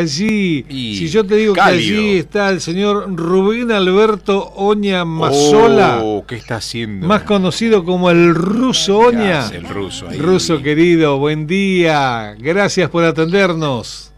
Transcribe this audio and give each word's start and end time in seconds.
Allí, 0.00 0.64
si 0.68 1.08
yo 1.08 1.24
te 1.24 1.36
digo 1.36 1.54
que 1.54 1.60
allí 1.60 2.18
está 2.18 2.48
el 2.50 2.60
señor 2.60 3.14
Rubén 3.16 3.70
Alberto 3.70 4.50
Oña 4.56 5.04
Mazola, 5.04 6.00
Oh, 6.02 6.26
¿qué 6.26 6.34
está 6.34 6.56
haciendo? 6.56 7.06
más 7.06 7.22
conocido 7.22 7.84
como 7.84 8.10
el 8.10 8.34
ruso 8.34 8.98
¿Qué 8.98 9.06
Oña. 9.16 9.48
el 9.54 9.62
ruso 9.68 10.08
ahí? 10.08 10.18
Ruso 10.18 10.60
querido, 10.62 11.18
buen 11.18 11.46
día. 11.46 12.34
Gracias 12.38 12.90
por 12.90 13.04
atendernos. 13.04 14.12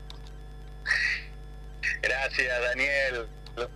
Gracias, 2.00 2.62
Daniel. 2.62 3.26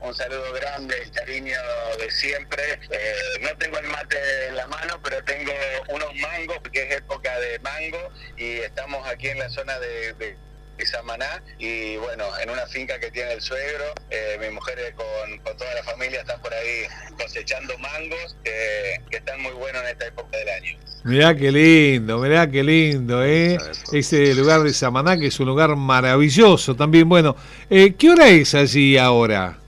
Un 0.00 0.14
saludo 0.14 0.54
grande, 0.54 0.94
el 1.02 1.10
cariño 1.10 1.58
de 1.98 2.10
siempre. 2.12 2.62
Eh, 2.92 3.12
no 3.42 3.48
tengo 3.58 3.76
el 3.76 3.88
mate 3.88 4.16
en 4.48 4.56
la 4.56 4.66
mano, 4.68 4.98
pero 5.04 5.22
tengo 5.24 5.52
unos 5.90 6.08
mangos, 6.14 6.56
porque 6.62 6.82
es 6.88 6.96
época 6.96 7.30
de 7.40 7.58
mango, 7.58 8.08
y 8.38 8.52
estamos 8.64 9.06
aquí 9.06 9.28
en 9.28 9.38
la 9.38 9.50
zona 9.50 9.78
de, 9.78 10.14
de- 10.14 10.36
de 10.80 10.86
Samaná, 10.86 11.42
y 11.58 11.96
bueno, 11.96 12.24
en 12.42 12.50
una 12.50 12.66
finca 12.66 12.98
que 12.98 13.10
tiene 13.10 13.32
el 13.32 13.40
suegro. 13.40 13.84
Eh, 14.10 14.38
mi 14.40 14.48
mujer 14.50 14.78
con, 14.94 15.38
con 15.38 15.56
toda 15.56 15.74
la 15.74 15.82
familia 15.82 16.20
está 16.20 16.38
por 16.38 16.52
ahí 16.52 16.86
cosechando 17.18 17.76
mangos, 17.78 18.36
que, 18.42 19.00
que 19.10 19.18
están 19.18 19.40
muy 19.42 19.52
buenos 19.52 19.82
en 19.82 19.88
esta 19.88 20.06
época 20.06 20.36
del 20.36 20.48
año. 20.48 20.78
Mirá 21.04 21.34
qué 21.34 21.52
lindo, 21.52 22.18
mirá 22.18 22.50
qué 22.50 22.62
lindo, 22.62 23.24
¿eh? 23.24 23.58
Ese 23.92 24.34
lugar 24.34 24.62
de 24.62 24.72
Samaná, 24.72 25.18
que 25.18 25.26
es 25.26 25.40
un 25.40 25.46
lugar 25.46 25.76
maravilloso 25.76 26.74
también. 26.74 27.08
Bueno, 27.08 27.36
eh, 27.68 27.94
¿qué 27.94 28.10
hora 28.10 28.28
es 28.28 28.54
allí 28.54 28.96
ahora? 28.96 29.58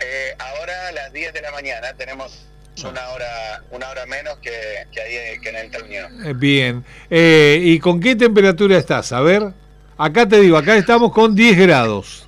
Eh, 0.00 0.34
ahora 0.38 0.88
a 0.88 0.92
las 0.92 1.12
10 1.12 1.32
de 1.32 1.40
la 1.40 1.52
mañana 1.52 1.94
tenemos 1.94 2.46
una 2.84 3.08
hora 3.10 3.62
una 3.70 3.88
hora 3.88 4.06
menos 4.06 4.38
que, 4.38 4.50
que 4.92 5.00
ahí 5.00 5.38
que 5.40 5.48
en 5.50 5.56
el 5.56 5.70
torneo. 5.70 6.08
Eh, 6.24 6.32
Bien. 6.34 6.84
Eh, 7.10 7.58
¿Y 7.62 7.78
con 7.78 8.00
qué 8.00 8.14
temperatura 8.16 8.76
estás? 8.78 9.12
A 9.12 9.20
ver. 9.20 9.52
Acá 9.98 10.26
te 10.28 10.40
digo, 10.40 10.56
acá 10.56 10.76
estamos 10.76 11.12
con 11.12 11.34
10 11.34 11.56
grados. 11.58 12.26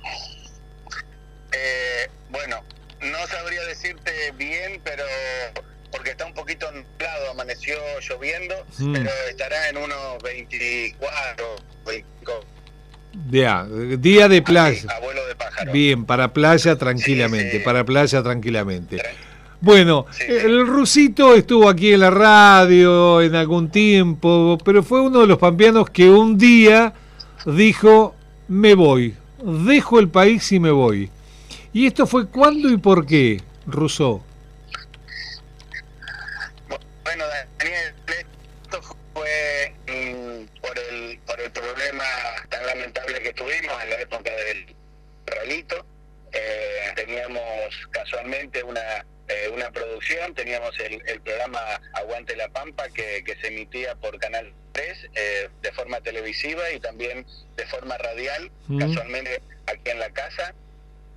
Eh, 1.51 2.09
bueno, 2.29 2.61
no 3.01 3.27
sabría 3.27 3.63
decirte 3.65 4.11
bien, 4.37 4.79
pero 4.83 5.03
porque 5.91 6.11
está 6.11 6.25
un 6.25 6.33
poquito 6.33 6.69
nublado, 6.71 7.31
amaneció 7.31 7.75
lloviendo, 8.01 8.55
Mm. 8.79 8.93
pero 8.93 9.09
estará 9.29 9.69
en 9.69 9.77
unos 9.77 10.21
24, 10.23 11.55
25. 11.85 12.45
Ya, 13.29 13.65
día 13.65 14.27
de 14.27 14.35
así, 14.37 14.41
playa. 14.41 14.91
abuelo 14.93 15.25
de 15.27 15.35
pájaro. 15.35 15.71
Bien, 15.71 16.05
para 16.05 16.33
playa 16.33 16.75
tranquilamente, 16.77 17.51
Sí, 17.51 17.57
sí. 17.59 17.63
para 17.63 17.85
playa 17.85 18.21
tranquilamente. 18.23 18.97
Tran- 18.97 19.15
Bueno, 19.65 20.05
Sí. 20.11 20.25
el 20.29 20.67
rusito 20.67 21.33
estuvo 21.33 21.67
aquí 21.67 21.91
en 21.93 22.01
la 22.01 22.11
radio 22.11 23.19
en 23.19 23.33
algún 23.33 23.71
tiempo, 23.71 24.59
pero 24.63 24.83
fue 24.83 25.01
uno 25.01 25.21
de 25.21 25.25
los 25.25 25.39
pampeanos 25.39 25.89
que 25.89 26.07
un 26.07 26.37
día 26.37 26.93
dijo, 27.47 28.13
me 28.47 28.75
voy, 28.75 29.15
dejo 29.43 29.99
el 29.99 30.07
país 30.09 30.51
y 30.51 30.59
me 30.59 30.69
voy. 30.69 31.09
¿Y 31.73 31.87
esto 31.87 32.05
fue 32.05 32.27
cuándo 32.27 32.69
y 32.69 32.77
por 32.77 33.07
qué, 33.07 33.41
Russo? 33.65 34.21
Bueno, 37.03 37.23
Daniel, 37.57 37.95
esto 38.61 38.81
fue 39.15 39.73
mm, 39.87 40.61
por 40.61 40.77
el 40.77 41.17
por 41.25 41.39
el 41.41 41.49
problema 41.49 42.03
tan 42.49 42.67
lamentable 42.67 43.19
que 43.19 43.33
tuvimos 43.33 43.73
en 43.83 43.89
la 43.89 43.99
época 43.99 44.29
del 44.29 44.75
realito. 45.25 45.83
Eh, 46.33 46.93
teníamos 46.95 47.41
casualmente 47.89 48.61
una 48.63 49.03
eh, 49.45 49.49
una 49.49 49.71
producción, 49.71 50.33
teníamos 50.33 50.77
el, 50.79 51.01
el 51.07 51.21
programa 51.21 51.59
Aguante 51.93 52.35
la 52.35 52.49
Pampa 52.49 52.89
que, 52.89 53.23
que 53.23 53.35
se 53.37 53.47
emitía 53.47 53.95
por 53.95 54.17
Canal 54.19 54.53
3 54.73 55.09
eh, 55.15 55.49
de 55.61 55.71
forma 55.71 56.01
televisiva 56.01 56.69
y 56.71 56.79
también 56.79 57.25
de 57.55 57.65
forma 57.67 57.97
radial, 57.97 58.51
Mm. 58.67 58.79
casualmente 58.79 59.41
aquí 59.67 59.91
en 59.91 59.99
la 59.99 60.09
casa, 60.09 60.53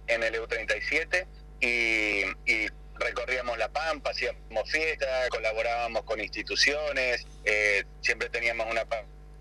en 0.06 0.22
el 0.22 0.34
EU37, 0.34 1.26
y, 1.60 2.22
y 2.46 2.68
recorríamos 2.98 3.56
la 3.58 3.68
Pampa, 3.68 4.10
hacíamos 4.10 4.70
fiestas, 4.70 5.28
colaborábamos 5.30 6.02
con 6.04 6.20
instituciones, 6.20 7.26
eh, 7.44 7.84
siempre 8.02 8.28
teníamos 8.28 8.70
una 8.70 8.84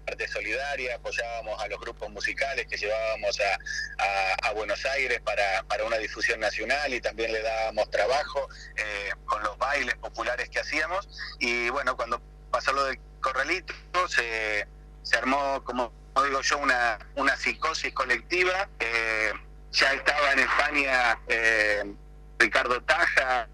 parte 0.08 0.28
solidaria, 0.30 0.96
apoyábamos 0.96 1.62
a 1.62 1.68
los 1.68 1.80
grupos 1.82 2.10
musicales 2.10 2.66
que 2.68 2.78
llevábamos 2.78 3.38
a, 3.42 4.52
Buenos 4.56 4.84
Aires 4.86 5.22
para, 5.24 5.62
para 5.68 5.84
una 5.84 5.98
difusión 5.98 6.40
nacional 6.40 6.92
y 6.92 7.00
también 7.00 7.32
le 7.32 7.44
dábamos 7.44 7.92
trabajo 7.92 8.50
eh, 8.76 9.12
con 9.26 9.44
los 9.44 9.56
bailes 9.60 9.94
populares 9.96 10.50
que 10.50 10.60
hacíamos. 10.60 11.08
Y 11.40 11.70
bueno, 11.70 11.96
cuando 11.96 12.20
pasó 12.50 12.72
lo 12.74 12.86
del 12.86 12.98
corralito, 13.22 13.74
se, 14.08 14.66
se 15.04 15.18
armó, 15.18 15.64
como 15.64 15.94
digo 16.26 16.42
yo, 16.42 16.58
una, 16.58 16.98
una 17.16 17.36
psicosis 17.36 17.94
colectiva. 17.94 18.68
eh, 18.80 19.32
ya 19.74 19.94
estaba 19.94 20.32
en 20.34 20.40
España 20.40 21.20
eh, 21.28 21.84
Ricardo 22.40 22.82
Taja, 22.82 23.48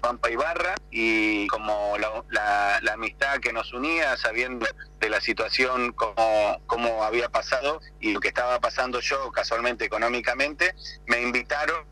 Pampa 0.00 0.30
Ibarra, 0.30 0.74
y 0.90 1.46
como 1.48 1.96
la, 1.98 2.24
la- 2.30 2.78
la 2.82 2.92
amistad 2.94 3.38
que 3.40 3.52
nos 3.52 3.72
unía, 3.72 4.16
sabiendo 4.16 4.66
de 4.98 5.08
la 5.10 5.20
situación 5.20 5.92
como, 5.92 6.60
como 6.66 7.04
había 7.04 7.28
pasado 7.28 7.80
y 8.00 8.12
lo 8.12 8.20
que 8.20 8.28
estaba 8.28 8.58
pasando 8.60 9.00
yo 9.00 9.30
casualmente 9.32 9.84
económicamente, 9.84 10.74
me 11.06 11.20
invitaron, 11.22 11.84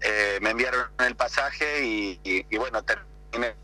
eh, 0.00 0.38
me 0.42 0.50
enviaron 0.50 0.86
el 1.06 1.16
pasaje 1.16 1.84
y, 1.84 2.56
bueno, 2.56 2.82
terminé, 2.84 3.54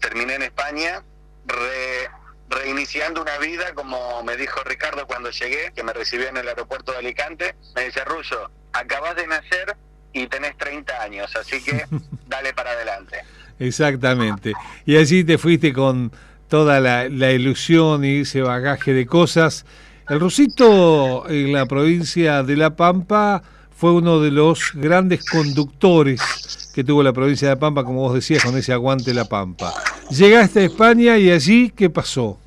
terminé 0.00 0.34
en 0.34 0.42
España, 0.42 1.02
re- 1.46 2.08
reiniciando 2.48 3.20
una 3.20 3.36
vida, 3.38 3.74
como 3.74 4.22
me 4.22 4.36
dijo 4.36 4.62
Ricardo 4.64 5.06
cuando 5.06 5.30
llegué, 5.30 5.72
que 5.74 5.82
me 5.82 5.92
recibió 5.92 6.28
en 6.28 6.38
el 6.38 6.48
aeropuerto 6.48 6.92
de 6.92 6.98
Alicante, 6.98 7.54
me 7.74 7.84
dice, 7.84 8.04
Russo, 8.04 8.50
acabas 8.72 9.16
de 9.16 9.26
nacer 9.26 9.76
y 10.12 10.26
tenés 10.26 10.56
30 10.56 11.02
años, 11.02 11.34
así 11.36 11.62
que 11.62 11.84
dale 12.28 12.52
para 12.54 12.70
adelante. 12.72 13.18
Exactamente. 13.58 14.52
Y 14.86 14.96
allí 14.96 15.24
te 15.24 15.36
fuiste 15.38 15.72
con 15.72 16.12
toda 16.48 16.80
la, 16.80 17.08
la 17.08 17.32
ilusión 17.32 18.04
y 18.04 18.20
ese 18.20 18.40
bagaje 18.42 18.92
de 18.92 19.06
cosas. 19.06 19.64
El 20.08 20.20
Rusito 20.20 21.28
en 21.28 21.52
la 21.52 21.66
provincia 21.66 22.42
de 22.42 22.56
La 22.56 22.70
Pampa 22.76 23.42
fue 23.76 23.92
uno 23.92 24.20
de 24.20 24.30
los 24.30 24.72
grandes 24.74 25.24
conductores 25.28 26.72
que 26.74 26.82
tuvo 26.84 27.02
la 27.02 27.12
provincia 27.12 27.48
de 27.48 27.54
La 27.54 27.60
Pampa, 27.60 27.84
como 27.84 28.00
vos 28.00 28.14
decías, 28.14 28.42
con 28.44 28.56
ese 28.56 28.72
aguante 28.72 29.12
La 29.12 29.24
Pampa. 29.26 29.74
Llegaste 30.10 30.60
a 30.60 30.64
España 30.64 31.18
y 31.18 31.30
allí, 31.30 31.70
¿qué 31.70 31.90
pasó? 31.90 32.38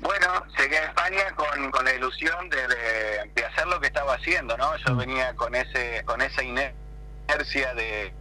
Bueno, 0.00 0.26
llegué 0.58 0.78
a 0.78 0.84
España 0.86 1.22
con, 1.36 1.70
con 1.70 1.84
la 1.84 1.94
ilusión 1.94 2.48
de, 2.50 2.56
de- 2.56 3.30
de 3.34 3.44
hacer 3.44 3.66
lo 3.68 3.80
que 3.80 3.86
estaba 4.12 4.16
haciendo, 4.16 4.56
¿no? 4.56 4.76
Yo 4.78 4.96
venía 4.96 5.34
con 5.34 5.54
ese 5.54 6.02
con 6.04 6.20
esa 6.20 6.42
inercia 6.42 7.74
de, 7.74 8.12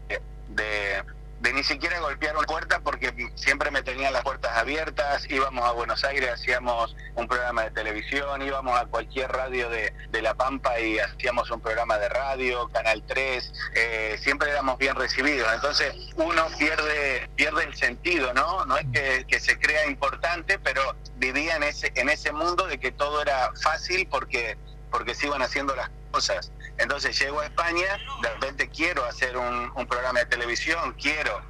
de, 0.49 1.03
de 1.39 1.53
ni 1.53 1.63
siquiera 1.63 1.99
golpear 1.99 2.37
una 2.37 2.45
puerta 2.45 2.79
porque 2.81 3.11
siempre 3.35 3.71
me 3.71 3.81
tenían 3.81 4.13
las 4.13 4.23
puertas 4.23 4.55
abiertas, 4.57 5.25
íbamos 5.29 5.65
a 5.65 5.71
Buenos 5.71 6.03
Aires, 6.03 6.29
hacíamos 6.31 6.95
un 7.15 7.27
programa 7.27 7.63
de 7.63 7.71
televisión, 7.71 8.41
íbamos 8.41 8.79
a 8.79 8.85
cualquier 8.85 9.31
radio 9.31 9.69
de, 9.69 9.93
de 10.09 10.21
La 10.21 10.35
Pampa 10.35 10.79
y 10.79 10.99
hacíamos 10.99 11.49
un 11.49 11.61
programa 11.61 11.97
de 11.97 12.09
radio, 12.09 12.69
Canal 12.69 13.03
3, 13.07 13.53
eh, 13.73 14.19
siempre 14.21 14.51
éramos 14.51 14.77
bien 14.77 14.95
recibidos, 14.95 15.51
entonces 15.53 15.93
uno 16.15 16.45
pierde 16.57 17.29
pierde 17.35 17.63
el 17.63 17.75
sentido, 17.75 18.33
¿no? 18.33 18.65
No 18.65 18.77
es 18.77 18.85
que, 18.93 19.25
que 19.27 19.39
se 19.39 19.57
crea 19.57 19.87
importante, 19.87 20.59
pero 20.59 20.95
vivía 21.15 21.55
en 21.55 21.63
ese 21.63 21.91
en 21.95 22.09
ese 22.09 22.31
mundo 22.31 22.67
de 22.67 22.79
que 22.79 22.91
todo 22.91 23.21
era 23.21 23.51
fácil 23.61 24.07
porque 24.07 24.57
porque 24.91 25.15
se 25.15 25.27
iban 25.27 25.41
haciendo 25.41 25.75
las 25.75 25.89
cosas. 26.11 26.51
Entonces 26.77 27.17
llego 27.19 27.39
a 27.39 27.45
España, 27.45 27.97
de 28.21 28.29
repente 28.29 28.69
quiero 28.69 29.05
hacer 29.05 29.37
un, 29.37 29.71
un 29.75 29.87
programa 29.87 30.19
de 30.19 30.25
televisión, 30.25 30.93
quiero 31.01 31.41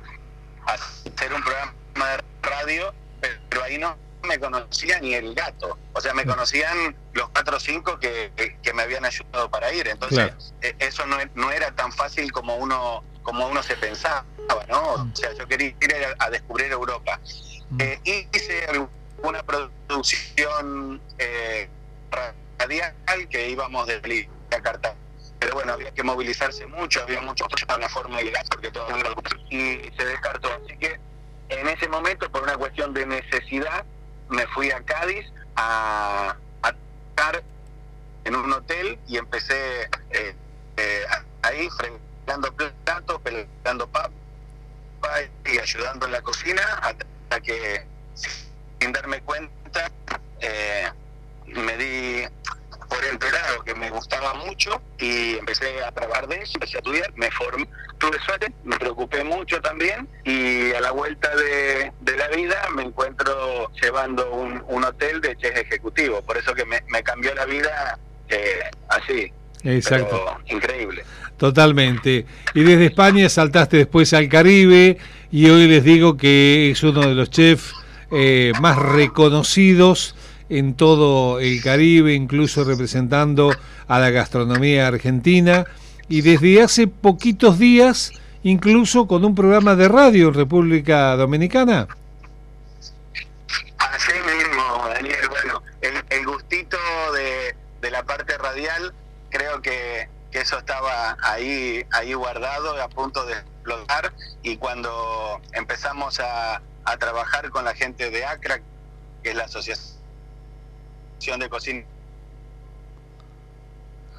hacer 0.65 1.33
un 1.33 1.43
programa 1.43 1.73
de 1.95 2.23
radio, 2.41 2.93
pero 3.49 3.63
ahí 3.63 3.77
no 3.77 3.97
me 4.23 4.39
conocía 4.39 4.99
ni 4.99 5.15
el 5.15 5.33
gato. 5.33 5.77
O 5.93 6.01
sea, 6.01 6.13
me 6.13 6.25
conocían 6.25 6.95
los 7.13 7.29
cuatro 7.29 7.57
o 7.57 7.59
cinco 7.59 7.97
que, 7.99 8.31
que- 8.35 8.57
que 8.61 8.73
me 8.73 8.83
habían 8.83 9.03
ayudado 9.05 9.49
para 9.49 9.73
ir. 9.73 9.87
Entonces, 9.87 10.17
Claro. 10.19 10.37
eh, 10.61 10.75
eso 10.79 11.05
no, 11.07 11.17
no 11.33 11.51
era 11.51 11.71
tan 11.75 11.91
fácil 11.91 12.31
como 12.31 12.55
uno 12.55 13.03
como 13.23 13.47
uno 13.47 13.61
se 13.61 13.75
pensaba, 13.75 14.25
¿no? 14.67 14.93
O 14.93 15.07
sea, 15.13 15.31
yo 15.33 15.47
quería 15.47 15.67
ir 15.79 15.95
a, 16.19 16.25
a 16.25 16.29
descubrir 16.31 16.71
Europa. 16.71 17.19
Eh, 17.77 17.99
hice 18.33 18.65
una 19.21 19.43
producción 19.43 20.99
eh, 21.19 21.69
radial 22.61 22.93
que 23.29 23.49
íbamos 23.49 23.87
de 23.87 23.99
Bali 23.99 24.29
a 24.51 24.61
Cartagena. 24.61 24.99
Pero 25.39 25.55
bueno, 25.55 25.73
había 25.73 25.91
que 25.91 26.03
movilizarse 26.03 26.67
mucho, 26.67 27.01
había 27.01 27.19
mucho 27.21 27.45
en 27.67 27.81
la 27.81 27.89
forma 27.89 28.21
ilegal 28.21 28.45
porque 28.49 28.69
todo 28.69 28.87
y 29.49 29.81
se 29.97 30.05
descartó. 30.05 30.49
Así 30.63 30.77
que 30.77 30.99
en 31.49 31.67
ese 31.67 31.87
momento, 31.87 32.31
por 32.31 32.43
una 32.43 32.55
cuestión 32.57 32.93
de 32.93 33.05
necesidad, 33.05 33.83
me 34.29 34.45
fui 34.47 34.69
a 34.71 34.81
Cádiz 34.83 35.25
a, 35.55 36.35
a 36.61 36.75
estar 37.09 37.43
en 38.23 38.35
un 38.35 38.53
hotel 38.53 38.99
y 39.07 39.17
empecé 39.17 39.89
eh, 40.11 40.35
eh, 40.77 41.05
ahí 41.41 41.67
fregando 41.75 42.53
platos, 42.85 43.21
pelando 43.21 43.87
papas 43.87 44.11
y 45.45 45.57
ayudando 45.57 46.05
en 46.05 46.11
la 46.11 46.21
cocina 46.21 46.61
hasta 46.83 47.41
que 47.41 47.85
empecé 55.41 55.83
a 55.83 55.91
trabajar 55.91 56.27
de 56.27 56.37
eso, 56.37 56.53
empecé 56.55 56.77
a 56.77 56.79
estudiar, 56.79 57.13
me 57.15 57.29
formé, 57.31 57.67
tuve 57.97 58.17
suerte, 58.25 58.51
me 58.63 58.77
preocupé 58.77 59.23
mucho 59.23 59.59
también 59.61 60.07
y 60.23 60.71
a 60.71 60.81
la 60.81 60.91
vuelta 60.91 61.29
de, 61.35 61.91
la 62.17 62.27
vida 62.29 62.55
me 62.75 62.83
encuentro 62.83 63.71
llevando 63.81 64.31
un, 64.31 64.83
hotel 64.83 65.21
de 65.21 65.35
chef 65.37 65.57
ejecutivo, 65.57 66.21
por 66.21 66.37
eso 66.37 66.53
que 66.53 66.65
me, 66.65 67.03
cambió 67.03 67.33
la 67.35 67.45
vida 67.45 67.99
eh, 68.29 68.59
así. 68.89 69.31
Exacto. 69.63 70.37
increíble. 70.47 71.03
Totalmente. 71.37 72.25
Y 72.53 72.63
desde 72.63 72.85
España 72.85 73.29
saltaste 73.29 73.77
después 73.77 74.13
al 74.13 74.29
Caribe 74.29 74.97
y 75.31 75.49
hoy 75.49 75.67
les 75.67 75.83
digo 75.83 76.17
que 76.17 76.71
es 76.71 76.83
uno 76.83 77.01
de 77.01 77.15
los 77.15 77.29
chefs 77.29 77.73
eh, 78.11 78.51
más 78.59 78.77
reconocidos 78.77 80.15
en 80.51 80.73
todo 80.75 81.39
el 81.39 81.63
Caribe, 81.63 82.13
incluso 82.13 82.65
representando 82.65 83.55
a 83.87 83.99
la 83.99 84.09
gastronomía 84.09 84.87
argentina 84.87 85.65
y 86.09 86.21
desde 86.21 86.61
hace 86.61 86.87
poquitos 86.87 87.57
días 87.57 88.11
incluso 88.43 89.07
con 89.07 89.23
un 89.23 89.33
programa 89.33 89.75
de 89.75 89.87
radio 89.87 90.27
en 90.27 90.33
República 90.33 91.15
Dominicana. 91.15 91.87
Así 93.77 94.11
mismo, 94.11 94.89
Daniel. 94.89 95.29
Bueno, 95.29 95.63
el, 96.09 96.25
gustito 96.25 96.77
de, 97.13 97.89
la 97.89 98.03
parte 98.03 98.37
radial, 98.37 98.93
creo 99.29 99.61
que, 99.61 100.09
eso 100.33 100.57
estaba 100.57 101.17
ahí, 101.23 101.85
ahí 101.91 102.13
guardado, 102.13 102.81
a 102.81 102.89
punto 102.89 103.25
de 103.25 103.33
explotar. 103.33 104.13
Y 104.43 104.57
cuando 104.57 105.39
empezamos 105.53 106.19
a, 106.19 106.61
a 106.83 106.97
trabajar 106.97 107.49
con 107.51 107.63
la 107.63 107.73
gente 107.73 108.09
de 108.11 108.25
ACRA, 108.25 108.59
que 109.23 109.29
es 109.29 109.35
la 109.35 109.45
asociación 109.45 110.00
de 111.21 111.49
cocina. 111.49 111.83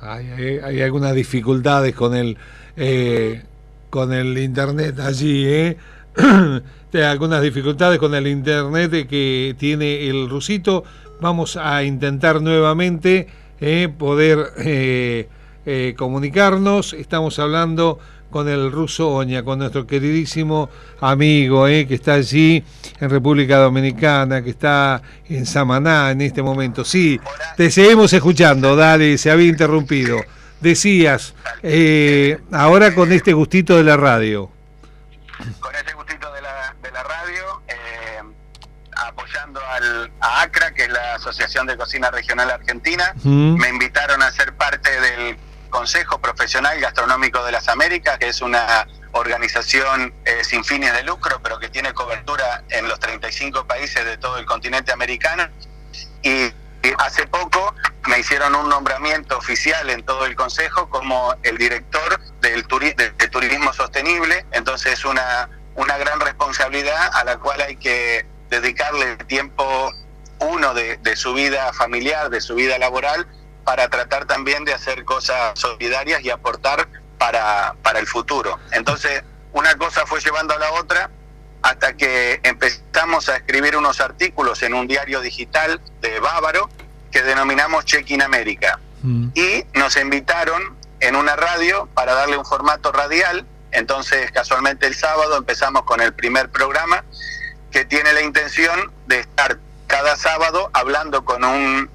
Hay, 0.00 0.58
hay, 0.58 0.82
algunas 0.82 1.14
dificultades 1.14 1.94
con 1.94 2.14
el 2.14 2.37
eh, 2.76 3.43
con 3.90 4.12
el 4.12 4.38
internet 4.38 4.99
allí, 5.00 5.44
¿eh? 5.46 5.76
algunas 7.04 7.43
dificultades 7.43 7.99
con 7.99 8.14
el 8.14 8.26
internet 8.26 9.06
que 9.08 9.54
tiene 9.58 10.08
el 10.08 10.28
rusito. 10.28 10.84
Vamos 11.20 11.56
a 11.56 11.82
intentar 11.82 12.40
nuevamente 12.40 13.28
eh, 13.60 13.88
poder 13.96 15.26
comunicarnos. 15.96 16.93
Estamos 16.94 17.38
hablando 17.38 17.98
con 18.32 18.49
el 18.49 18.73
ruso 18.73 19.08
Oña, 19.11 19.44
con 19.44 19.61
nuestro 19.61 19.87
queridísimo 19.87 20.69
amigo 21.00 21.69
eh, 21.69 21.87
que 21.87 21.94
está 21.94 22.14
allí 22.14 22.64
en 22.99 23.11
República 23.11 23.58
Dominicana, 23.58 24.43
que 24.43 24.50
está 24.50 25.00
en 25.29 25.46
Samaná 25.46 26.11
en 26.11 26.23
este 26.23 26.43
momento. 26.43 26.84
Sí, 26.84 27.20
te 27.56 27.70
seguimos 27.70 28.12
escuchando, 28.12 28.75
dale, 28.75 29.19
se 29.19 29.31
había 29.31 29.46
interrumpido. 29.46 30.19
Decías, 30.61 31.34
eh, 31.62 32.40
ahora 32.50 32.94
con 32.94 33.12
este 33.12 33.32
gustito 33.32 33.76
de 33.76 33.84
la 33.84 33.96
radio. 33.96 34.50
Con 35.61 35.75
este 35.75 35.93
gustito 35.93 36.32
de 36.32 36.40
la, 36.43 36.75
de 36.82 36.90
la 36.90 37.02
radio, 37.02 37.62
eh, 37.69 38.23
apoyando 39.08 39.61
al, 39.61 40.11
a 40.20 40.43
ACRA, 40.43 40.73
que 40.73 40.84
es 40.84 40.90
la 40.90 41.17
Asociación 41.17 41.67
de 41.67 41.76
Cocina 41.76 42.11
Regional 42.11 42.50
Argentina, 42.50 43.14
me 43.25 43.69
invitaron 43.69 44.23
a 44.23 44.31
ser 44.31 44.55
parte 44.55 44.90
del 44.90 45.37
Consejo 45.72 46.20
Profesional 46.20 46.78
Gastronómico 46.78 47.42
de 47.44 47.50
las 47.50 47.69
Américas, 47.69 48.19
que 48.19 48.28
es 48.28 48.42
una 48.42 48.86
organización 49.12 50.14
eh, 50.24 50.44
sin 50.44 50.64
fines 50.64 50.92
de 50.92 51.02
lucro, 51.02 51.40
pero 51.42 51.58
que 51.58 51.69
tiene 51.70 51.92
cobertura 51.92 52.62
en 52.69 52.86
los 52.88 53.00
35 53.00 53.66
países 53.66 54.04
de 54.04 54.19
todo 54.19 54.38
el 54.38 54.46
continente 54.46 54.92
americano. 54.92 55.48
Y 56.22 56.52
hace 56.98 57.26
poco 57.26 57.74
me 58.06 58.19
hicieron 58.19 58.54
un 58.54 58.69
nombramiento 58.69 59.38
oficial 59.38 59.88
en 59.90 60.04
todo 60.04 60.26
el 60.26 60.36
Consejo 60.36 60.88
como 60.88 61.34
el 61.42 61.56
director 61.56 62.20
del 62.40 62.64
de, 62.96 63.28
turismo 63.28 63.72
sostenible. 63.72 64.44
Entonces 64.52 64.92
es 64.92 65.04
una, 65.04 65.48
una 65.74 65.96
gran 65.96 66.20
responsabilidad 66.20 67.10
a 67.14 67.24
la 67.24 67.38
cual 67.38 67.62
hay 67.62 67.76
que 67.76 68.26
dedicarle 68.50 69.16
tiempo, 69.16 69.90
uno, 70.38 70.74
de 70.74 71.16
su 71.16 71.32
vida 71.32 71.72
familiar, 71.72 72.28
de 72.28 72.42
su 72.42 72.54
vida 72.54 72.78
laboral, 72.78 73.26
para 73.64 73.88
tratar 73.88 74.26
también 74.26 74.64
de 74.64 74.74
hacer 74.74 75.04
cosas 75.04 75.58
solidarias 75.58 76.22
y 76.22 76.30
aportar 76.30 76.88
para, 77.18 77.74
para 77.82 77.98
el 77.98 78.06
futuro. 78.06 78.58
Entonces, 78.72 79.22
una 79.52 79.76
cosa 79.76 80.06
fue 80.06 80.20
llevando 80.20 80.54
a 80.54 80.58
la 80.58 80.72
otra 80.72 81.10
hasta 81.62 81.96
que 81.96 82.40
empezamos 82.42 83.28
a 83.28 83.36
escribir 83.36 83.76
unos 83.76 84.00
artículos 84.00 84.62
en 84.62 84.74
un 84.74 84.88
diario 84.88 85.20
digital 85.20 85.80
de 86.00 86.18
Bávaro 86.18 86.68
que 87.10 87.22
denominamos 87.22 87.84
Check-in 87.84 88.22
América. 88.22 88.80
Mm. 89.02 89.28
Y 89.34 89.64
nos 89.74 89.96
invitaron 89.96 90.76
en 91.00 91.16
una 91.16 91.36
radio 91.36 91.88
para 91.94 92.14
darle 92.14 92.36
un 92.36 92.44
formato 92.44 92.90
radial. 92.90 93.46
Entonces, 93.70 94.30
casualmente 94.32 94.86
el 94.86 94.94
sábado 94.94 95.36
empezamos 95.36 95.82
con 95.84 96.00
el 96.00 96.12
primer 96.14 96.50
programa 96.50 97.04
que 97.70 97.84
tiene 97.84 98.12
la 98.12 98.22
intención 98.22 98.92
de 99.06 99.20
estar 99.20 99.58
cada 99.86 100.16
sábado 100.16 100.70
hablando 100.72 101.24
con 101.24 101.44
un 101.44 101.90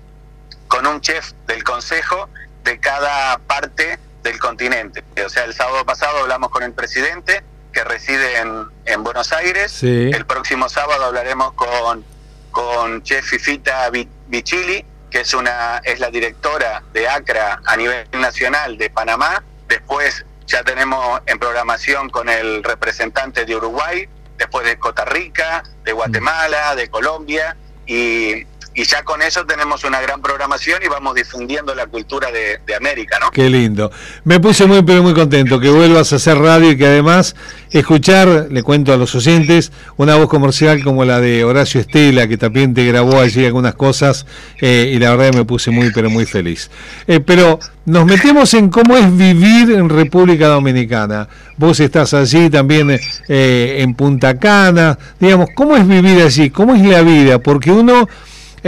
con 0.67 0.85
un 0.87 1.01
chef 1.01 1.33
del 1.45 1.63
consejo 1.63 2.29
de 2.63 2.79
cada 2.79 3.37
parte 3.39 3.99
del 4.23 4.39
continente. 4.39 5.03
O 5.25 5.29
sea, 5.29 5.45
el 5.45 5.53
sábado 5.53 5.85
pasado 5.85 6.19
hablamos 6.19 6.49
con 6.49 6.63
el 6.63 6.73
presidente 6.73 7.43
que 7.71 7.83
reside 7.83 8.39
en, 8.39 8.67
en 8.85 9.03
Buenos 9.03 9.31
Aires. 9.31 9.83
El 9.83 10.25
próximo 10.25 10.67
sábado 10.67 11.05
hablaremos 11.05 11.53
con, 11.53 12.03
con 12.51 13.03
chef 13.03 13.25
Fifita 13.25 13.89
Bichili, 14.27 14.85
que 15.09 15.21
es, 15.21 15.33
una, 15.33 15.77
es 15.83 15.99
la 15.99 16.09
directora 16.09 16.83
de 16.91 17.07
ACRA 17.07 17.61
a 17.65 17.77
nivel 17.77 18.07
nacional 18.13 18.77
de 18.77 18.89
Panamá. 18.89 19.43
Después 19.67 20.25
ya 20.47 20.63
tenemos 20.63 21.21
en 21.25 21.39
programación 21.39 22.09
con 22.09 22.29
el 22.29 22.63
representante 22.63 23.45
de 23.45 23.55
Uruguay, 23.55 24.09
después 24.37 24.65
de 24.65 24.77
Costa 24.77 25.05
Rica, 25.05 25.63
de 25.83 25.91
Guatemala, 25.93 26.75
de 26.75 26.89
Colombia. 26.89 27.55
Y 27.85 28.45
y 28.77 28.83
ya 28.83 29.01
con 29.01 29.23
eso 29.23 29.43
tenemos 29.43 29.83
una 29.85 29.99
gran 29.99 30.21
programación 30.21 30.79
y 30.85 30.87
vamos 30.87 31.15
difundiendo 31.15 31.73
la 31.73 31.87
cultura 31.87 32.29
de, 32.31 32.75
América, 32.75 33.17
¿no? 33.19 33.31
Qué 33.31 33.49
lindo. 33.49 33.91
Me 34.23 34.39
puse 34.39 34.67
muy, 34.67 34.83
pero 34.83 35.01
muy 35.01 35.15
contento 35.15 35.59
que 35.59 35.71
vuelvas 35.71 36.13
a 36.13 36.17
hacer 36.17 36.37
radio 36.37 36.69
y 36.69 36.77
que 36.77 36.85
además 36.85 37.35
escuchar, 37.71 38.49
le 38.51 38.61
cuento 38.61 38.93
a 38.93 38.97
los 38.97 39.15
oyentes, 39.15 39.71
una 39.97 40.15
voz 40.15 40.29
comercial 40.29 40.83
como 40.83 41.05
la 41.05 41.19
de 41.19 41.43
Horacio 41.43 41.81
Estela, 41.81 42.27
que 42.27 42.37
también 42.37 42.75
te 42.75 42.85
grabó 42.85 43.19
allí 43.19 43.47
algunas 43.47 43.73
cosas 43.73 44.27
eh, 44.61 44.91
y 44.93 44.99
la 44.99 45.15
verdad 45.15 45.39
me 45.39 45.43
puse 45.45 45.71
muy, 45.71 45.91
pero 45.91 46.11
muy 46.11 46.27
feliz. 46.27 46.69
Eh, 47.07 47.19
pero 47.19 47.59
nos 47.85 48.05
metemos 48.05 48.53
en 48.53 48.69
cómo 48.69 48.95
es 48.95 49.17
vivir 49.17 49.71
en 49.71 49.89
República 49.89 50.49
Dominicana. 50.49 51.27
Vos 51.57 51.79
estás 51.79 52.13
allí 52.13 52.51
también 52.51 52.91
eh, 52.91 53.77
en 53.79 53.95
Punta 53.95 54.37
Cana, 54.37 54.99
digamos, 55.19 55.49
¿cómo 55.55 55.75
es 55.75 55.87
vivir 55.87 56.21
allí? 56.21 56.51
¿Cómo 56.51 56.75
es 56.75 56.83
la 56.83 57.01
vida? 57.01 57.39
Porque 57.39 57.71
uno 57.71 58.07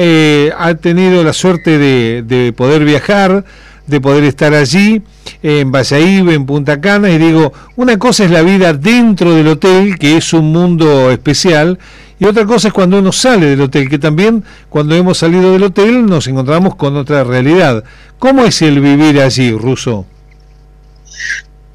eh, 0.01 0.53
ha 0.57 0.75
tenido 0.75 1.25
la 1.25 1.33
suerte 1.33 1.77
de, 1.77 2.53
poder 2.55 2.85
viajar, 2.85 3.43
de 3.85 3.99
poder 3.99 4.23
estar 4.23 4.53
allí, 4.53 5.01
en 5.43 5.73
Valladolid, 5.73 6.29
en 6.29 6.45
Punta 6.45 6.79
Cana, 6.79 7.09
y 7.09 7.17
digo, 7.17 7.51
una 7.75 7.99
cosa 7.99 8.23
es 8.23 8.31
la 8.31 8.41
vida 8.41 8.71
dentro 8.71 9.35
del 9.35 9.49
hotel, 9.49 9.99
que 9.99 10.15
es 10.15 10.31
un 10.31 10.53
mundo 10.53 11.11
especial, 11.11 11.79
y 12.17 12.23
otra 12.25 12.45
cosa 12.45 12.69
es 12.69 12.73
cuando 12.73 12.97
uno 12.99 13.11
sale 13.11 13.47
del 13.47 13.59
hotel, 13.59 13.89
que 13.89 13.99
también 13.99 14.45
cuando 14.69 14.95
hemos 14.95 15.17
salido 15.17 15.51
del 15.51 15.63
hotel 15.63 16.05
nos 16.05 16.27
encontramos 16.27 16.75
con 16.75 16.95
otra 16.95 17.25
realidad. 17.25 17.83
¿Cómo 18.19 18.45
es 18.45 18.61
el 18.61 18.79
vivir 18.79 19.19
allí, 19.19 19.51
Ruso? 19.51 20.05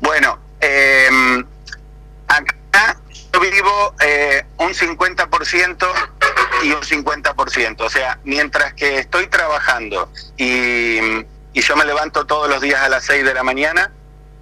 Bueno, 0.01 0.39
eh, 0.63 1.09
yo 3.65 3.71
vivo 3.71 3.95
eh, 4.01 4.45
un 4.59 4.73
50% 4.73 5.87
y 6.63 6.73
un 6.73 6.81
50%. 6.81 7.81
O 7.81 7.91
sea, 7.91 8.19
mientras 8.25 8.75
que 8.75 8.99
estoy 8.99 9.27
trabajando 9.27 10.11
y, 10.37 10.99
y 11.53 11.61
yo 11.61 11.77
me 11.77 11.85
levanto 11.85 12.27
todos 12.27 12.49
los 12.49 12.61
días 12.61 12.81
a 12.83 12.89
las 12.89 13.05
6 13.05 13.25
de 13.25 13.35
la 13.35 13.43
mañana, 13.43 13.93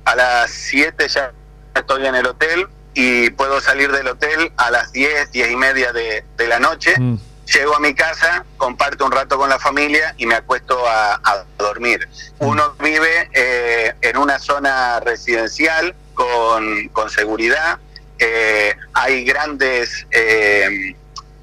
a 0.05 0.15
las 0.15 0.51
7 0.51 1.09
ya 1.09 1.33
estoy 1.75 2.07
en 2.07 2.15
el 2.15 2.27
hotel 2.27 2.69
y 2.95 3.31
puedo 3.31 3.61
salir 3.61 3.91
del 3.93 4.09
hotel 4.09 4.53
a 4.57 4.71
las 4.71 4.93
10, 4.93 5.33
10 5.33 5.51
y 5.51 5.57
media 5.57 5.93
de, 5.93 6.25
la 6.39 6.59
noche. 6.59 6.95
Mm. 6.99 7.17
Llego 7.47 7.77
a 7.77 7.81
mi 7.81 7.95
casa, 7.95 8.45
comparto 8.57 9.05
un 9.05 9.13
rato 9.13 9.37
con 9.37 9.49
la 9.49 9.59
familia 9.59 10.15
y 10.17 10.27
me 10.27 10.35
acuesto 10.35 10.79
a, 10.87 11.45
dormir. 11.59 12.09
Mm. 12.41 12.47
Uno 12.47 12.75
vive 12.83 13.31
eh, 13.33 13.95
en 14.01 14.17
una 14.17 14.39
zona 14.39 15.01
residencial 15.01 15.95
con, 16.15 16.89
con 16.89 17.09
seguridad, 17.09 17.79
eh, 18.25 18.77
hay 18.93 19.25
grandes 19.25 20.07
eh, 20.13 20.95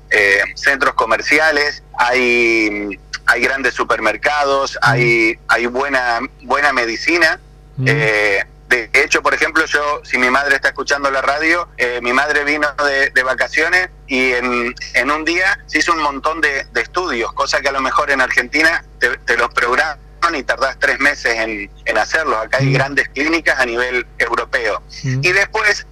eh, 0.09 0.41
centros 0.55 0.93
comerciales, 0.93 1.83
hay, 1.97 2.97
hay 3.25 3.41
grandes 3.41 3.73
supermercados, 3.73 4.79
hay, 4.81 5.37
hay 5.49 5.65
buena, 5.65 6.21
buena 6.43 6.71
medicina. 6.71 7.37
de 7.75 8.89
hecho, 8.93 9.21
por 9.21 9.33
ejemplo, 9.33 9.65
yo, 9.65 10.01
si 10.05 10.17
mi 10.17 10.29
madre 10.29 10.55
está 10.55 10.69
escuchando 10.69 11.11
la 11.11 11.21
radio, 11.21 11.67
mi 12.01 12.13
madre 12.13 12.45
vino 12.45 12.69
de, 13.13 13.23
vacaciones 13.23 13.89
y 14.07 14.31
en, 14.31 14.73
en, 14.93 15.11
un 15.11 15.25
día 15.25 15.59
se 15.65 15.79
hizo 15.79 15.91
un 15.91 16.01
montón 16.01 16.39
de, 16.39 16.65
estudios, 16.75 17.33
cosa 17.33 17.59
que 17.59 17.67
a 17.67 17.73
lo 17.73 17.81
mejor 17.81 18.09
en 18.09 18.21
Argentina 18.21 18.85
te, 18.99 19.17
te 19.17 19.35
los 19.35 19.49
programan 19.53 19.99
y 20.33 20.43
tardás 20.43 20.77
tres 20.79 20.99
meses 20.99 21.33
en, 21.35 21.69
en 21.83 21.97
hacerlos. 21.97 22.37
Acá 22.37 22.59
hay 22.59 22.71
grandes 22.71 23.09
clínicas 23.09 23.59
a 23.59 23.65
nivel 23.65 24.05
europeo. 24.17 24.81
Y 25.03 25.31
después 25.31 25.85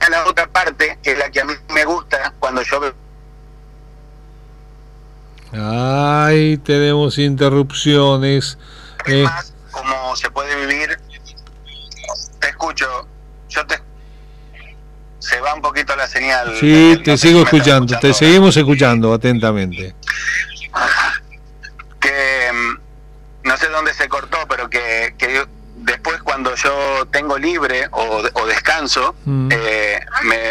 está 0.00 0.10
la 0.10 0.26
otra 0.26 0.46
parte, 0.46 0.98
que 1.02 1.12
es 1.12 1.18
la 1.18 1.30
que 1.30 1.40
a 1.40 1.44
mí 1.44 1.52
me 1.68 1.84
gusta 1.84 2.32
cuando 2.38 2.62
yo 2.62 2.80
veo... 2.80 2.94
Ay, 5.52 6.58
tenemos 6.58 7.18
interrupciones. 7.18 8.56
Eh. 9.06 9.26
como 9.70 10.16
se 10.16 10.30
puede 10.30 10.54
vivir. 10.66 10.98
Te 12.38 12.48
escucho, 12.48 12.86
yo 13.48 13.66
te 13.66 13.80
se 15.18 15.38
va 15.40 15.54
un 15.54 15.60
poquito 15.60 15.94
la 15.96 16.06
señal. 16.06 16.56
Sí, 16.58 16.98
te 17.04 17.18
sigo 17.18 17.42
escuchando, 17.42 17.98
te 17.98 18.14
seguimos 18.14 18.56
escuchando 18.56 19.12
atentamente. 19.12 19.94
Que 22.00 22.50
mm, 22.52 23.48
no 23.48 23.56
sé 23.58 23.68
dónde 23.68 23.92
se 23.92 24.08
cortó, 24.08 24.38
pero 24.48 24.70
que, 24.70 25.14
que 25.18 25.46
después 25.76 26.22
cuando 26.22 26.54
yo 26.54 27.06
tengo 27.30 27.38
libre 27.38 27.86
o, 27.92 28.46
descanso, 28.46 29.14
mm. 29.24 29.48
eh, 29.52 30.00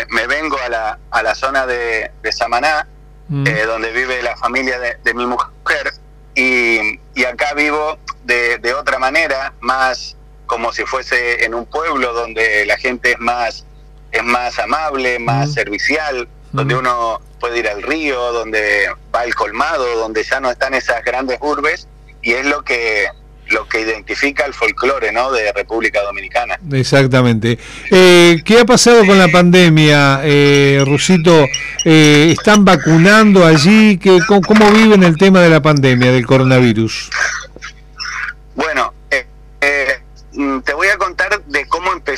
me, 0.10 0.28
vengo 0.28 0.58
a 0.58 0.70
la, 0.70 1.00
a 1.12 1.24
la 1.24 1.36
zona 1.36 1.66
de, 1.66 2.10
Samaná, 2.32 2.88
mm. 3.28 3.48
eh, 3.48 3.64
donde 3.66 3.92
vive 3.92 4.22
la 4.22 4.38
familia 4.38 4.80
de, 4.80 5.14
mi 5.14 5.26
mujer, 5.26 5.94
y, 6.36 7.00
acá 7.26 7.54
vivo 7.54 7.98
de, 8.24 8.74
otra 8.74 8.98
manera, 8.98 9.54
más 9.60 10.16
como 10.46 10.72
si 10.72 10.84
fuese 10.86 11.44
en 11.44 11.54
un 11.54 11.66
pueblo 11.66 12.14
donde 12.14 12.66
la 12.66 12.78
gente 12.78 13.12
es 13.12 13.20
más, 13.20 13.66
es 14.12 14.24
más 14.24 14.58
amable, 14.58 15.20
más 15.20 15.50
mm. 15.50 15.54
servicial, 15.54 16.30
donde 16.54 16.76
uno 16.76 17.22
puede 17.40 17.60
ir 17.60 17.68
al 17.68 17.84
río, 17.84 18.32
donde 18.32 18.88
va 19.14 19.22
al 19.22 19.36
colmado, 19.36 19.86
donde 19.98 20.24
ya 20.24 20.40
no 20.40 20.50
están 20.50 20.74
esas 20.74 21.04
grandes 21.04 21.40
urbes, 21.42 21.88
y 22.22 22.34
es 22.34 22.46
lo 22.46 22.64
que 22.64 23.10
lo 23.52 23.68
que 23.68 23.82
identifica 23.82 24.46
el 24.46 24.54
folclore 24.54 25.12
¿no? 25.12 25.32
de 25.32 25.52
República 25.54 26.02
Dominicana. 26.02 26.60
Exactamente. 26.72 27.58
Eh, 27.92 28.42
¿Qué 28.46 28.60
ha 28.60 28.66
pasado 28.66 29.06
con 29.06 29.18
la 29.18 29.28
pandemia, 29.28 30.22
eh, 30.24 30.82
Rusito? 30.86 31.46
Eh, 31.86 32.34
¿Están 32.38 32.66
vacunando 32.66 33.46
allí? 33.46 33.98
¿Qué, 33.98 34.20
cómo, 34.28 34.72
viven 34.72 35.04
el 35.04 35.18
tema 35.18 35.42
de 35.42 35.50
la 35.50 35.62
pandemia, 35.62 36.12
del 36.12 36.26
coronavirus? 36.26 37.10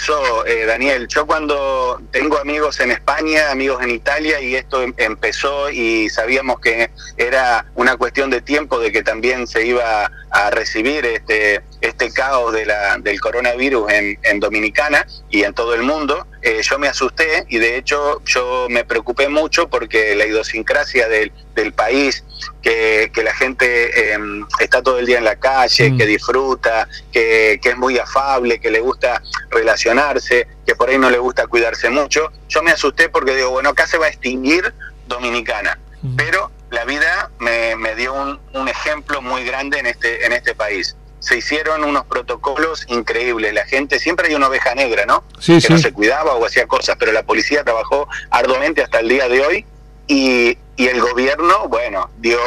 Empezó, 0.02 0.66
Daniel. 0.66 1.08
Yo 1.08 1.28
cuando 1.28 2.02
tengo 2.12 2.40
amigos 2.40 2.80
en 2.80 2.90
España, 2.90 3.52
amigos 3.52 3.84
en 3.84 3.92
Italia, 3.92 4.42
y 4.42 4.56
esto 4.56 4.82
em, 4.82 4.94
empezó 4.98 5.70
y 5.70 6.10
sabíamos 6.10 6.60
que 6.60 6.90
era 7.18 7.66
una 7.76 7.96
cuestión 7.98 8.32
de 8.32 8.42
tiempo 8.42 8.80
de 8.80 8.92
que 8.92 9.04
también 9.04 9.46
se 9.46 9.64
iba 9.66 10.10
a 10.32 10.50
recibir 10.50 11.06
este, 11.06 11.62
este 11.82 12.12
caos 12.12 12.54
de 12.54 12.66
la, 12.66 12.98
del 13.00 13.20
coronavirus 13.20 13.92
en, 13.92 14.20
en 14.24 14.40
Dominicana 14.40 15.06
y 15.30 15.44
en 15.44 15.54
todo 15.54 15.74
el 15.74 15.82
mundo, 15.82 16.28
eh, 16.44 16.62
yo 16.62 16.78
me 16.78 16.88
asusté 16.88 17.46
y 17.50 17.58
de 17.58 17.78
hecho 17.78 18.22
yo 18.26 18.68
me 18.70 18.86
preocupé 18.86 19.30
mucho 19.30 19.68
porque 19.68 20.16
la 20.16 20.26
idiosincrasia 20.26 21.08
del, 21.08 21.32
del 21.56 21.74
país, 21.74 22.24
que, 22.62 23.12
que 23.14 23.24
la 23.24 23.34
gente 23.34 24.14
em, 24.14 24.46
está 24.60 24.82
todo 24.82 25.00
el 25.00 25.06
día 25.08 25.18
en 25.18 25.26
la 25.26 25.36
calle, 25.36 25.92
mm. 25.92 25.98
que 25.98 26.06
disfruta, 26.06 26.88
que, 27.12 27.60
que 27.62 27.70
es 27.70 27.78
muy 27.78 27.98
afable, 27.98 28.60
que 28.60 28.70
le 28.70 28.80
gusta 28.80 29.22
relacionarse, 29.50 30.48
que 30.66 30.76
por 30.76 30.90
ahí 30.90 31.00
no 31.00 31.10
le 31.10 31.18
gusta 31.18 31.48
cuidarse 31.48 31.90
mucho, 31.90 32.32
yo 32.48 32.62
me 32.62 32.72
asusté 32.72 33.10
porque 33.10 33.36
digo, 33.36 33.50
bueno, 33.50 33.70
acá 33.70 33.88
se 33.88 33.98
va 33.98 34.06
a 34.06 34.10
extinguir 34.10 34.74
Dominicana, 35.08 35.80
mm. 36.04 36.16
pero 36.16 36.52
la 36.70 36.86
vida 36.86 37.30
me, 37.40 37.76
me 37.76 37.96
dio 37.96 38.14
un, 38.14 38.40
un, 38.54 38.68
ejemplo 38.68 39.22
muy 39.22 39.44
grande 39.44 39.80
en 39.80 39.88
este, 39.88 40.26
en 40.26 40.32
este 40.32 40.56
país. 40.56 40.96
Se 41.22 41.38
hicieron 41.38 41.86
unos 41.86 42.06
protocolos 42.06 42.86
increíbles. 42.90 43.54
La 43.54 43.66
gente, 43.66 43.98
siempre 44.00 44.28
hay 44.28 44.36
una 44.36 44.48
oveja 44.48 44.76
negra, 44.76 45.06
¿no? 45.06 45.24
que 45.40 45.70
no 45.70 45.78
se 45.78 45.94
cuidaba 45.94 46.34
o 46.36 46.46
hacía 46.46 46.68
cosas, 46.68 46.98
pero 47.00 47.14
la 47.14 47.24
policía 47.24 47.64
trabajó 47.64 48.10
arduamente 48.30 48.84
hasta 48.84 49.00
el 49.00 49.08
día 49.08 49.30
de 49.30 49.42
hoy 49.46 49.66
y, 50.08 50.58
y 50.76 50.88
el 50.88 51.00
gobierno, 51.00 51.70
bueno, 51.70 52.10
dio, 52.18 52.40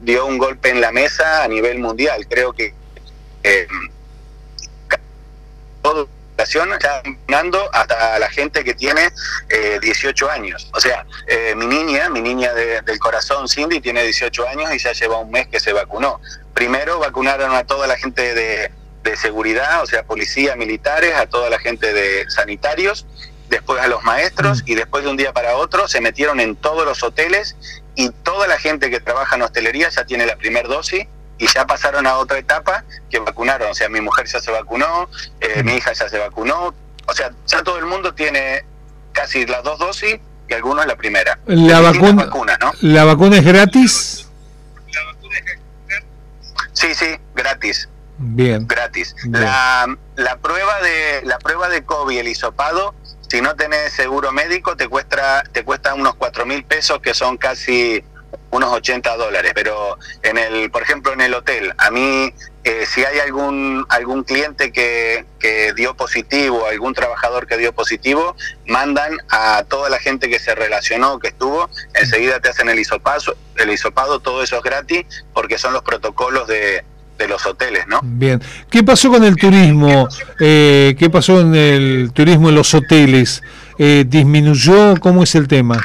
dio 0.00 0.26
un 0.26 0.38
golpe 0.38 0.70
en 0.70 0.80
la 0.80 0.90
mesa 0.90 1.44
a 1.44 1.48
nivel 1.48 1.78
mundial. 1.78 2.26
Creo 2.28 2.52
que 2.52 2.74
eh, 3.44 3.68
todo 5.82 6.08
está 6.36 7.02
ganando 7.28 7.70
hasta 7.72 8.18
la 8.18 8.28
gente 8.28 8.64
que 8.64 8.74
tiene 8.74 9.10
eh, 9.48 9.78
18 9.80 10.30
años. 10.30 10.68
O 10.72 10.80
sea, 10.80 11.06
eh, 11.26 11.54
mi 11.56 11.66
niña, 11.66 12.08
mi 12.10 12.20
niña 12.20 12.52
del 12.54 12.98
corazón, 12.98 13.48
Cindy, 13.48 13.80
tiene 13.80 14.02
18 14.02 14.48
años 14.48 14.74
y 14.74 14.78
ya 14.78 14.92
lleva 14.92 15.18
un 15.18 15.30
mes 15.30 15.48
que 15.48 15.60
se 15.60 15.72
vacunó. 15.72 16.20
Primero 16.54 16.98
vacunaron 16.98 17.54
a 17.54 17.64
toda 17.64 17.86
la 17.86 17.96
gente 17.96 18.34
de, 18.34 18.70
de 19.02 19.16
seguridad, 19.16 19.82
o 19.82 19.86
sea, 19.86 20.02
policía, 20.04 20.56
militares, 20.56 21.14
a 21.14 21.26
toda 21.26 21.50
la 21.50 21.58
gente 21.58 21.92
de 21.92 22.28
sanitarios, 22.30 23.06
después 23.48 23.80
a 23.80 23.88
los 23.88 24.02
maestros 24.02 24.62
y 24.66 24.74
después 24.74 25.04
de 25.04 25.10
un 25.10 25.16
día 25.16 25.32
para 25.32 25.56
otro 25.56 25.86
se 25.86 26.00
metieron 26.00 26.40
en 26.40 26.56
todos 26.56 26.84
los 26.84 27.02
hoteles 27.02 27.56
y 27.94 28.10
toda 28.10 28.48
la 28.48 28.58
gente 28.58 28.90
que 28.90 29.00
trabaja 29.00 29.36
en 29.36 29.42
hostelería 29.42 29.88
ya 29.90 30.04
tiene 30.04 30.26
la 30.26 30.36
primera 30.36 30.66
dosis 30.68 31.06
y 31.38 31.46
ya 31.46 31.66
pasaron 31.66 32.06
a 32.06 32.16
otra 32.16 32.38
etapa 32.38 32.84
que 33.10 33.18
vacunaron. 33.18 33.70
O 33.70 33.74
sea, 33.74 33.88
mi 33.88 34.00
mujer 34.00 34.26
ya 34.26 34.40
se 34.40 34.50
vacunó, 34.50 35.08
eh, 35.40 35.62
mi 35.62 35.74
hija 35.74 35.92
ya 35.92 36.08
se 36.08 36.18
vacunó. 36.18 36.74
O 37.06 37.12
sea, 37.12 37.30
ya 37.46 37.62
todo 37.62 37.78
el 37.78 37.86
mundo 37.86 38.14
tiene 38.14 38.64
casi 39.12 39.46
las 39.46 39.62
dos 39.62 39.78
dosis 39.78 40.18
y 40.48 40.54
algunos 40.54 40.86
la 40.86 40.96
primera. 40.96 41.38
La 41.46 41.80
vacuna, 41.80 42.58
¿no? 42.60 42.72
¿La 42.80 43.04
vacuna 43.04 43.38
es 43.38 43.44
gratis? 43.44 44.28
Sí, 46.72 46.94
sí, 46.94 47.06
gratis. 47.34 47.88
Bien. 48.18 48.66
Gratis. 48.66 49.14
La, 49.24 49.96
la, 50.16 50.36
prueba 50.38 50.80
de 50.82 51.22
la 51.24 51.38
prueba 51.38 51.68
de 51.68 51.84
COVID, 51.84 52.18
el 52.18 52.28
hisopado, 52.28 52.94
si 53.28 53.40
no 53.40 53.56
tenés 53.56 53.92
seguro 53.92 54.32
médico, 54.32 54.76
te 54.76 54.88
cuesta, 54.88 55.42
te 55.52 55.64
cuesta 55.64 55.94
unos 55.94 56.14
cuatro 56.14 56.46
mil 56.46 56.64
pesos, 56.64 57.00
que 57.00 57.14
son 57.14 57.36
casi 57.36 58.04
unos 58.56 58.72
80 58.72 59.16
dólares, 59.16 59.52
pero 59.54 59.98
en 60.22 60.38
el, 60.38 60.70
por 60.70 60.82
ejemplo, 60.82 61.12
en 61.12 61.20
el 61.20 61.34
hotel, 61.34 61.72
a 61.76 61.90
mí, 61.90 62.32
eh, 62.62 62.84
si 62.86 63.04
hay 63.04 63.18
algún, 63.18 63.84
algún 63.88 64.22
cliente 64.22 64.70
que, 64.70 65.26
que 65.40 65.72
dio 65.74 65.94
positivo, 65.94 66.66
algún 66.66 66.94
trabajador 66.94 67.46
que 67.46 67.56
dio 67.58 67.72
positivo, 67.72 68.36
mandan 68.66 69.16
a 69.28 69.64
toda 69.68 69.90
la 69.90 69.98
gente 69.98 70.30
que 70.30 70.38
se 70.38 70.54
relacionó, 70.54 71.18
que 71.18 71.28
estuvo, 71.28 71.68
enseguida 71.94 72.38
te 72.40 72.48
hacen 72.48 72.68
el 72.68 72.78
hisopado, 72.78 73.36
el 73.56 73.70
hisopado, 73.70 74.20
todo 74.20 74.42
eso 74.42 74.56
es 74.56 74.62
gratis, 74.62 75.04
porque 75.32 75.58
son 75.58 75.72
los 75.72 75.82
protocolos 75.82 76.46
de, 76.46 76.84
de 77.18 77.28
los 77.28 77.44
hoteles, 77.46 77.86
¿no? 77.88 78.00
Bien. 78.02 78.40
¿Qué 78.70 78.84
pasó 78.84 79.10
con 79.10 79.24
el 79.24 79.36
turismo? 79.36 80.08
Eh, 80.38 80.94
¿Qué 80.98 81.10
pasó 81.10 81.40
en 81.40 81.54
el 81.54 82.12
turismo 82.12 82.50
en 82.50 82.54
los 82.54 82.72
hoteles? 82.72 83.42
Eh, 83.78 84.04
¿Disminuyó? 84.06 84.94
¿Cómo 85.00 85.24
es 85.24 85.34
el 85.34 85.48
tema? 85.48 85.82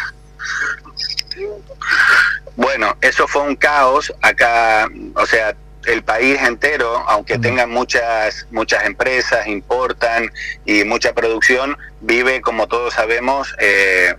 Bueno, 2.59 2.97
eso 2.99 3.25
fue 3.25 3.43
un 3.43 3.55
caos 3.55 4.13
acá, 4.21 4.89
o 5.15 5.25
sea, 5.25 5.55
el 5.85 6.03
país 6.03 6.37
entero, 6.41 6.93
aunque 7.07 7.37
tenga 7.37 7.65
muchas 7.65 8.47
muchas 8.51 8.83
empresas, 8.83 9.47
importan 9.47 10.29
y 10.65 10.83
mucha 10.83 11.13
producción, 11.13 11.77
vive, 12.01 12.41
como 12.41 12.67
todos 12.67 12.95
sabemos, 12.95 13.55
eh, 13.59 14.13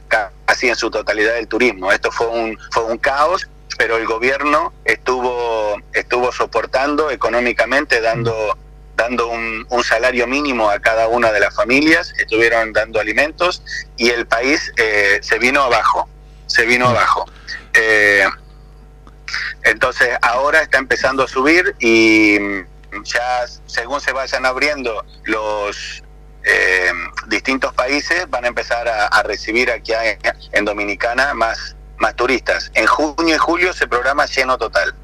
casi 0.47 0.70
en 0.70 0.76
su 0.76 0.90
totalidad 0.90 1.35
del 1.35 1.49
turismo. 1.49 1.92
Esto 1.92 2.11
fue 2.11 2.28
un 2.28 2.59
fue 2.73 2.85
un 2.85 2.97
caos, 2.97 3.47
pero 3.76 3.99
el 3.99 4.06
gobierno 4.06 4.73
estuvo 4.87 5.76
estuvo 5.92 6.32
soportando 6.32 7.11
económicamente, 7.11 8.00
dando 8.00 8.56
dando 8.97 9.28
un, 9.28 9.85
salario 9.85 10.26
mínimo 10.26 10.70
a 10.70 10.78
cada 10.78 11.09
una 11.09 11.30
de 11.30 11.40
las 11.40 11.54
familias, 11.54 12.14
estuvieron 12.16 12.73
dando 12.73 13.00
alimentos 13.00 13.62
y 13.99 14.09
el 14.09 14.26
país 14.26 14.73
eh, 14.78 15.18
se 15.20 15.38
vino 15.38 15.61
abajo, 15.61 16.09
se 16.47 16.64
vino 16.64 16.88
abajo. 16.88 17.26
Eh, 17.74 18.26
entonces 19.64 20.08
ahora 20.22 20.62
está 20.62 20.78
empezando 20.78 21.22
a 21.22 21.28
subir 21.28 21.74
y 21.78 22.38
ya 23.04 23.46
según 23.66 24.00
se 24.00 24.12
vayan 24.12 24.46
abriendo 24.46 25.04
los 25.24 26.02
eh, 26.44 26.92
distintos 27.28 27.72
países 27.74 28.28
van 28.30 28.44
a 28.44 28.48
empezar 28.48 28.88
a, 28.88 29.22
recibir 29.22 29.70
aquí 29.70 29.92
en 30.52 30.64
Dominicana 30.64 31.34
más, 31.34 31.76
más 31.98 32.16
turistas. 32.16 32.70
En 32.74 32.86
junio 32.86 33.34
y 33.34 33.38
julio 33.38 33.72
se 33.72 33.86
programa 33.86 34.26
lleno 34.26 34.56
total. 34.56 34.94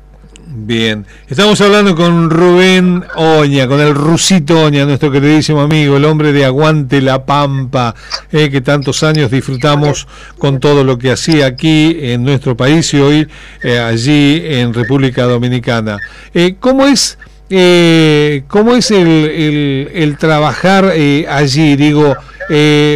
Bien, 0.59 1.05
estamos 1.29 1.61
hablando 1.61 1.95
con 1.95 2.31
Rubén 2.31 3.05
Oña, 3.17 3.69
con 3.69 3.79
el 3.79 3.95
Rusito 3.95 4.65
Oña, 4.65 4.87
nuestro 4.87 5.13
queridísimo 5.13 5.61
amigo, 5.61 5.99
el 5.99 6.07
hombre 6.07 6.33
de 6.33 6.47
Aguante 6.47 7.03
la 7.03 7.27
Pampa, 7.27 7.95
eh, 8.33 8.49
que 8.49 8.63
tantos 8.63 9.03
años 9.03 9.31
disfrutamos 9.31 10.09
con 10.39 10.59
todo 10.59 10.83
lo 10.83 10.97
que 10.97 11.13
hacía 11.13 11.45
aquí 11.45 11.99
en 12.01 12.25
nuestro 12.25 12.57
país 12.57 12.95
y 12.95 13.01
hoy 13.01 13.29
eh, 13.63 13.79
allí 13.79 14.41
en 14.47 14.73
República 14.73 15.25
Dominicana. 15.25 15.99
Eh, 16.33 16.57
¿Cómo 16.59 16.87
es, 16.87 17.19
cómo 17.49 18.75
es 18.75 18.91
el, 18.91 19.91
el 19.95 20.17
trabajar 20.19 20.93
allí? 21.29 21.76
Digo, 21.76 22.17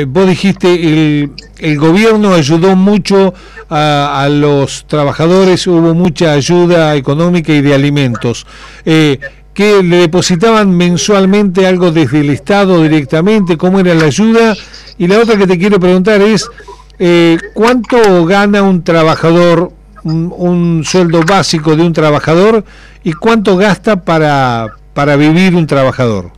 vos 0.08 0.28
dijiste, 0.28 0.74
el, 0.74 1.30
el 1.58 1.78
gobierno 1.78 2.34
ayudó 2.34 2.74
mucho 2.74 3.34
a, 3.70 4.28
los 4.30 4.84
trabajadores, 4.86 5.66
hubo 5.66 5.94
mucha 5.94 6.32
ayuda 6.32 6.96
económica 6.96 7.52
y 7.52 7.60
de 7.60 7.74
alimentos. 7.74 8.46
Eh, 8.84 9.18
que 9.54 9.82
le 9.82 9.96
depositaban 9.96 10.76
mensualmente 10.76 11.66
algo 11.66 11.90
desde 11.90 12.20
el 12.20 12.30
Estado 12.30 12.82
directamente, 12.82 13.56
cómo 13.56 13.80
era 13.80 13.94
la 13.94 14.06
ayuda. 14.06 14.56
Y 14.96 15.06
la 15.06 15.18
otra 15.18 15.36
que 15.36 15.46
te 15.46 15.58
quiero 15.58 15.78
preguntar 15.78 16.20
es, 16.22 16.48
eh, 16.98 17.36
¿cuánto 17.52 18.24
gana 18.24 18.62
un 18.62 18.82
trabajador, 18.82 19.72
un, 20.04 20.82
sueldo 20.84 21.22
básico 21.22 21.76
de 21.76 21.82
un 21.82 21.92
trabajador 21.92 22.64
y 23.02 23.12
cuánto 23.12 23.56
gasta 23.56 24.02
para, 24.02 24.76
para 24.94 25.16
vivir 25.16 25.54
un 25.54 25.66
trabajador? 25.66 26.32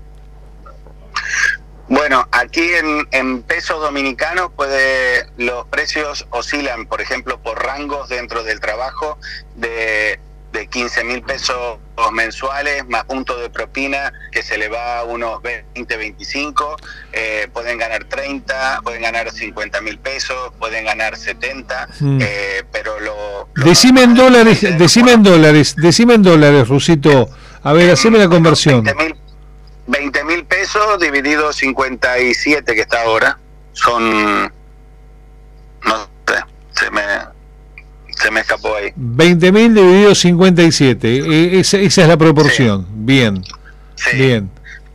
Bueno, 1.89 2.27
aquí 2.33 2.63
en, 2.63 3.07
en 3.11 3.43
pesos 3.43 3.81
dominicanos 3.81 4.51
puede, 4.57 5.27
los 5.37 5.67
precios 5.67 6.27
oscilan, 6.31 6.87
por 6.87 7.03
ejemplo, 7.03 7.39
por 7.43 7.63
rangos 7.63 8.09
dentro 8.09 8.43
del 8.45 8.61
trabajo 8.61 9.19
de, 9.57 10.19
de 10.53 10.67
15 10.67 11.05
mil 11.05 11.23
pesos 11.23 11.79
mensuales 12.13 12.87
más 12.89 13.05
punto 13.05 13.37
de 13.39 13.49
propina 13.49 14.13
que 14.31 14.43
se 14.43 14.59
le 14.59 14.69
va 14.69 14.99
a 14.99 15.05
unos 15.05 15.41
20, 15.43 15.97
25, 15.97 16.77
eh, 17.13 17.49
pueden 17.53 17.79
ganar 17.79 18.05
30, 18.05 18.81
pueden 18.83 19.03
ganar 19.03 19.31
50 19.31 19.81
mil 19.81 19.99
pesos, 19.99 20.53
pueden 20.59 20.85
ganar 20.85 21.17
70, 21.17 21.89
mm. 22.01 22.19
eh, 22.21 22.65
pero 22.71 23.01
lo... 23.01 23.49
decime 23.65 24.03
en 24.03 24.15
dólares, 24.15 24.61
decime 24.79 25.13
en 25.13 25.23
dólares, 25.23 25.75
decime 25.77 26.15
en 26.15 26.23
dólares, 26.23 26.69
Rusito. 26.69 27.29
A 27.63 27.73
ver, 27.73 27.93
haceme 27.93 28.19
la 28.19 28.29
conversión. 28.29 28.85
20 29.87 30.25
mil 30.25 30.45
pesos 30.45 30.99
dividido 31.01 31.53
57 31.53 32.75
que 32.75 32.81
está 32.81 33.03
ahora 33.03 33.39
son 33.73 34.53
no 35.85 35.97
sé 36.27 36.45
se 36.73 36.91
me 36.91 37.03
se 38.23 38.31
me 38.31 38.41
escapó 38.41 38.77
ahí. 38.77 38.93
20 38.97 39.53
mil 39.53 39.75
dividido 39.75 40.15
57 40.15 41.09
e, 41.09 41.61
esa, 41.61 41.79
esa 41.79 42.03
es 42.03 42.09
la 42.09 42.17
proporción. 42.17 42.87
Bien. 42.91 43.43
Bien. 44.15 44.51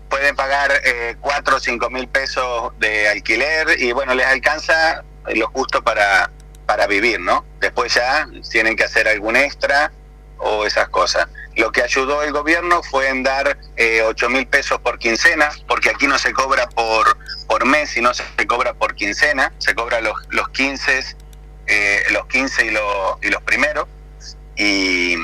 Pueden 0.10 0.36
pagar 0.36 0.72
eh, 0.84 1.16
4 1.20 1.58
o 1.58 1.60
5 1.60 1.90
mil 1.90 2.08
pesos 2.08 2.72
de 2.80 3.10
alquiler 3.10 3.82
y 3.82 3.92
bueno 3.92 4.16
les 4.16 4.26
alcanza 4.26 5.04
lo 5.36 5.48
justo 5.48 5.84
para 5.84 6.32
para 6.66 6.88
vivir 6.88 7.20
no 7.20 7.46
después 7.60 7.94
ya 7.94 8.28
tienen 8.50 8.76
que 8.76 8.84
hacer 8.84 9.08
algún 9.08 9.36
extra 9.36 9.92
o 10.40 10.66
esas 10.66 10.90
cosas. 10.90 11.28
Lo 11.56 11.72
que 11.72 11.82
ayudó 11.82 12.24
el 12.24 12.32
gobierno 12.32 12.84
fue 12.84 13.10
en 13.10 13.24
dar 13.24 13.58
eh, 13.76 14.02
8 14.04 14.30
mil 14.30 14.48
pesos 14.48 14.80
por 14.82 15.00
quincena, 15.00 15.50
porque 15.68 15.90
aquí 15.90 16.08
no 16.08 16.18
se 16.20 16.34
cobra 16.34 16.70
por, 16.70 17.18
por 17.48 17.66
mes, 17.66 17.90
sino 17.90 18.14
se 18.14 18.24
cobra 18.48 18.74
por 18.74 18.96
quincena, 18.96 19.52
se 19.58 19.74
cobra 19.74 20.02
los, 20.02 20.16
los 20.30 20.50
15, 20.50 21.16
eh, 21.68 22.04
los 22.12 22.26
15 22.28 22.66
y, 22.66 22.70
y 23.28 23.30
los 23.30 23.42
primeros. 23.44 23.88
Y 24.56 25.16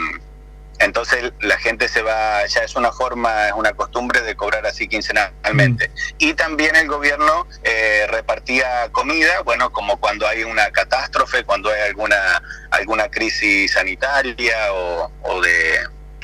entonces 0.80 1.32
la 1.42 1.58
gente 1.58 1.88
se 1.88 2.02
va, 2.02 2.46
ya 2.46 2.62
es 2.62 2.76
una 2.76 2.92
forma, 2.92 3.48
es 3.48 3.54
una 3.54 3.74
costumbre 3.74 4.22
de 4.22 4.36
cobrar 4.36 4.66
así 4.66 4.88
quincenalmente. 4.88 5.90
Mm. 5.90 5.92
Y 6.20 6.34
también 6.34 6.76
el 6.76 6.88
gobierno 6.88 7.48
eh, 7.64 8.06
repartía 8.10 8.90
comida, 8.92 9.42
bueno, 9.44 9.72
como 9.72 9.98
cuando 9.98 10.28
hay 10.28 10.44
una 10.44 10.70
catástrofe, 10.72 11.44
cuando 11.44 11.70
hay 11.70 11.82
alguna, 11.82 12.42
alguna 12.72 13.10
crisis 13.10 13.72
sanitaria 13.72 14.74
o, 14.74 15.12
o 15.24 15.41
de 15.41 15.80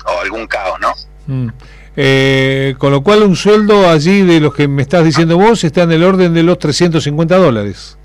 o 0.05 0.19
algún 0.21 0.47
caos, 0.47 0.79
¿no? 0.79 0.93
Mm. 1.27 1.49
Eh, 1.95 2.75
con 2.77 2.91
lo 2.91 3.03
cual 3.03 3.23
un 3.23 3.35
sueldo 3.35 3.89
allí 3.89 4.21
de 4.23 4.39
los 4.39 4.53
que 4.53 4.67
me 4.67 4.81
estás 4.81 5.03
diciendo 5.03 5.37
vos 5.37 5.63
está 5.63 5.83
en 5.83 5.91
el 5.91 6.03
orden 6.03 6.33
de 6.33 6.43
los 6.43 6.57
350 6.59 7.35
dólares. 7.35 7.98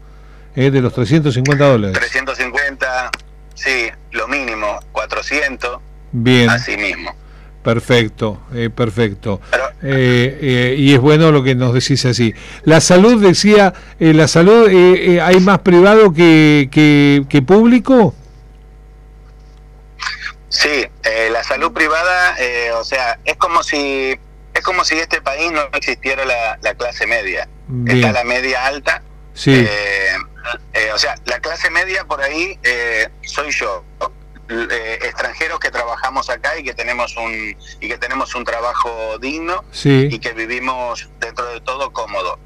Eh, 0.56 0.70
de 0.70 0.80
los 0.80 0.92
350 0.92 1.64
dólares. 1.66 1.98
350, 1.98 3.10
sí, 3.54 3.90
lo 4.12 4.28
mínimo, 4.28 4.80
400. 4.92 5.78
Bien. 6.12 6.48
Así 6.50 6.76
mismo. 6.76 7.14
Perfecto, 7.62 8.42
eh, 8.54 8.68
perfecto. 8.68 9.40
y 9.82 10.92
es 10.92 11.00
bueno 11.00 11.32
lo 11.32 11.42
que 11.42 11.54
nos 11.54 11.72
decís 11.72 12.04
así. 12.04 12.34
La 12.64 12.80
salud, 12.82 13.22
decía, 13.22 13.72
la 13.98 14.28
salud, 14.28 14.68
¿hay 15.22 15.40
más 15.40 15.60
privado 15.60 16.12
que, 16.12 16.68
que, 16.70 17.24
que 17.28 17.40
público? 17.40 18.14
Sí, 20.54 20.86
eh, 21.02 21.30
la 21.32 21.42
salud 21.42 21.72
privada, 21.72 22.36
eh, 22.38 22.70
o 22.72 22.84
sea, 22.84 23.18
es 23.24 23.36
como 23.36 23.64
si 23.64 24.16
es 24.54 24.62
como 24.62 24.84
si 24.84 24.94
este 24.94 25.20
país 25.20 25.50
no 25.50 25.62
existiera 25.72 26.24
la, 26.24 26.74
clase 26.76 27.08
media. 27.08 27.48
Está 27.88 28.12
la 28.12 28.22
media 28.22 28.64
alta. 28.64 29.02
Sí. 29.32 29.66
Eh, 30.72 30.90
o 30.92 30.98
sea, 30.98 31.14
la 31.26 31.40
clase 31.40 31.70
media 31.70 32.04
por 32.04 32.20
ahí 32.20 32.58
soy 33.22 33.50
yo. 33.50 33.84
extranjeros 35.00 35.58
que 35.58 35.70
trabajamos 35.70 36.28
acá 36.28 36.58
y 36.58 36.64
que 36.64 36.74
tenemos 36.74 37.16
un 37.16 37.56
y 37.80 37.88
que 37.88 37.96
tenemos 37.96 38.34
un 38.34 38.44
trabajo 38.44 39.18
digno 39.18 39.64
y 39.82 40.18
que 40.18 40.32
vivimos 40.32 41.08
dentro 41.18 41.46
de 41.46 41.60
todo 41.60 41.92
cómodo. 41.92 42.38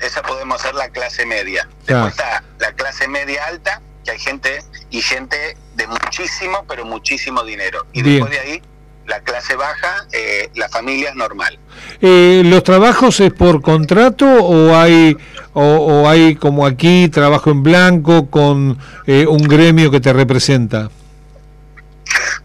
esa 0.00 0.22
podemos 0.22 0.60
ser 0.60 0.74
la 0.74 0.88
clase 0.88 1.24
media. 1.26 1.68
Después 1.86 2.12
está 2.12 2.42
la 2.58 2.72
clase 2.72 3.06
media 3.08 3.46
alta 3.46 3.80
que 4.04 4.10
hay 4.10 4.18
gente 4.18 4.58
y 4.90 5.00
gente 5.00 5.56
de 5.74 5.86
muchísimo, 5.86 6.64
pero 6.66 6.84
muchísimo 6.84 7.44
dinero. 7.44 7.86
Y 7.92 8.02
después 8.02 8.30
de 8.30 8.38
ahí, 8.40 8.62
la 9.06 9.20
clase 9.20 9.56
baja, 9.56 10.06
eh, 10.12 10.50
la 10.54 10.68
familia 10.68 11.10
es 11.10 11.16
normal. 11.16 11.58
Eh, 12.00 12.42
¿Los 12.44 12.62
trabajos 12.62 13.20
es 13.20 13.32
por 13.32 13.62
contrato 13.62 14.26
o 14.26 14.74
hay, 14.74 15.16
o, 15.52 16.08
hay 16.08 16.36
como 16.36 16.66
aquí 16.66 17.08
trabajo 17.08 17.50
en 17.50 17.62
blanco 17.62 18.30
con 18.30 18.78
eh, 19.06 19.26
un 19.26 19.42
gremio 19.42 19.90
que 19.90 20.00
te 20.00 20.12
representa? 20.12 20.90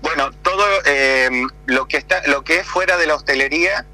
Bueno, 0.01 0.31
todo 0.41 0.65
lo 1.65 1.87
que 1.87 1.97
está, 1.97 2.21
lo 2.27 2.43
que 2.43 2.59
es 2.59 2.67
fuera 2.67 2.97
de 2.97 3.07
la 3.07 3.15
hostelería, 3.15 3.85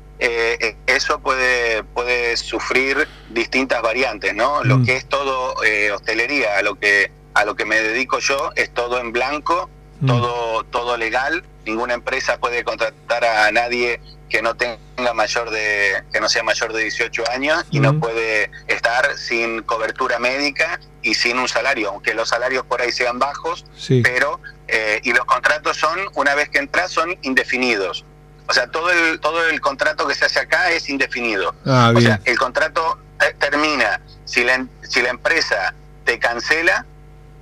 eso 0.86 1.20
puede 1.20 1.84
puede 1.84 2.38
sufrir 2.38 3.08
distintas 3.32 3.82
variantes, 3.82 4.34
¿no? 4.36 4.64
Lo 4.64 4.78
mm. 4.78 4.86
que 4.86 4.96
es 4.98 5.06
todo 5.08 5.56
hostelería, 5.94 6.58
a 6.58 6.62
lo 6.62 6.76
que 6.76 7.12
a 7.34 7.46
lo 7.46 7.56
que 7.56 7.66
me 7.66 7.82
dedico 7.82 8.20
yo 8.20 8.52
es 8.56 8.74
todo 8.74 9.00
en 9.00 9.12
blanco, 9.12 9.70
mm. 10.04 10.08
todo, 10.08 10.64
todo 10.66 10.98
legal. 10.98 11.44
Ninguna 11.66 11.94
empresa 11.94 12.38
puede 12.38 12.64
contratar 12.64 13.24
a 13.24 13.52
nadie 13.52 14.02
que 14.30 14.42
no 14.42 14.56
tenga 14.56 15.14
mayor 15.14 15.52
de 15.52 16.04
que 16.12 16.20
no 16.20 16.28
sea 16.28 16.42
mayor 16.42 16.74
de 16.74 16.82
18 16.82 17.24
años 17.32 17.66
y 17.70 17.80
no 17.80 17.94
mm. 17.94 18.00
puede 18.00 18.52
estar 18.68 19.16
sin 19.16 19.62
cobertura 19.62 20.18
médica 20.18 20.80
y 21.04 21.14
sin 21.14 21.38
un 21.38 21.48
salario, 21.48 21.90
aunque 21.90 22.16
los 22.16 22.30
salarios 22.30 22.66
por 22.66 22.82
ahí 22.82 22.92
sean 22.92 23.20
bajos, 23.20 23.66
pero 24.02 24.40
eh, 24.68 25.02
y 25.04 25.14
los 25.14 25.26
contratos 25.26 25.78
son 25.78 26.00
una 26.16 26.34
vez 26.34 26.50
que 26.50 26.58
entras 26.58 26.92
son 26.92 27.16
indefinidos. 27.22 28.06
O 28.48 28.54
sea, 28.54 28.68
todo 28.68 28.90
el 28.90 29.20
todo 29.20 29.48
el 29.48 29.62
contrato 29.62 30.08
que 30.08 30.16
se 30.16 30.26
hace 30.26 30.40
acá 30.40 30.72
es 30.72 30.90
indefinido. 30.90 31.56
Ah, 31.66 31.94
o 31.96 32.02
sea, 32.02 32.20
el 32.26 32.38
contrato 32.38 32.98
termina 33.40 34.02
si 34.26 34.44
la 34.44 34.66
si 34.82 35.02
la 35.02 35.10
empresa 35.10 35.76
te 36.06 36.18
cancela, 36.18 36.86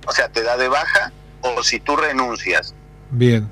o 0.06 0.12
sea, 0.12 0.28
te 0.28 0.42
da 0.42 0.56
de 0.58 0.68
baja 0.68 1.10
o 1.42 1.62
si 1.62 1.80
tú 1.80 1.96
renuncias. 1.96 2.74
Bien. 3.10 3.48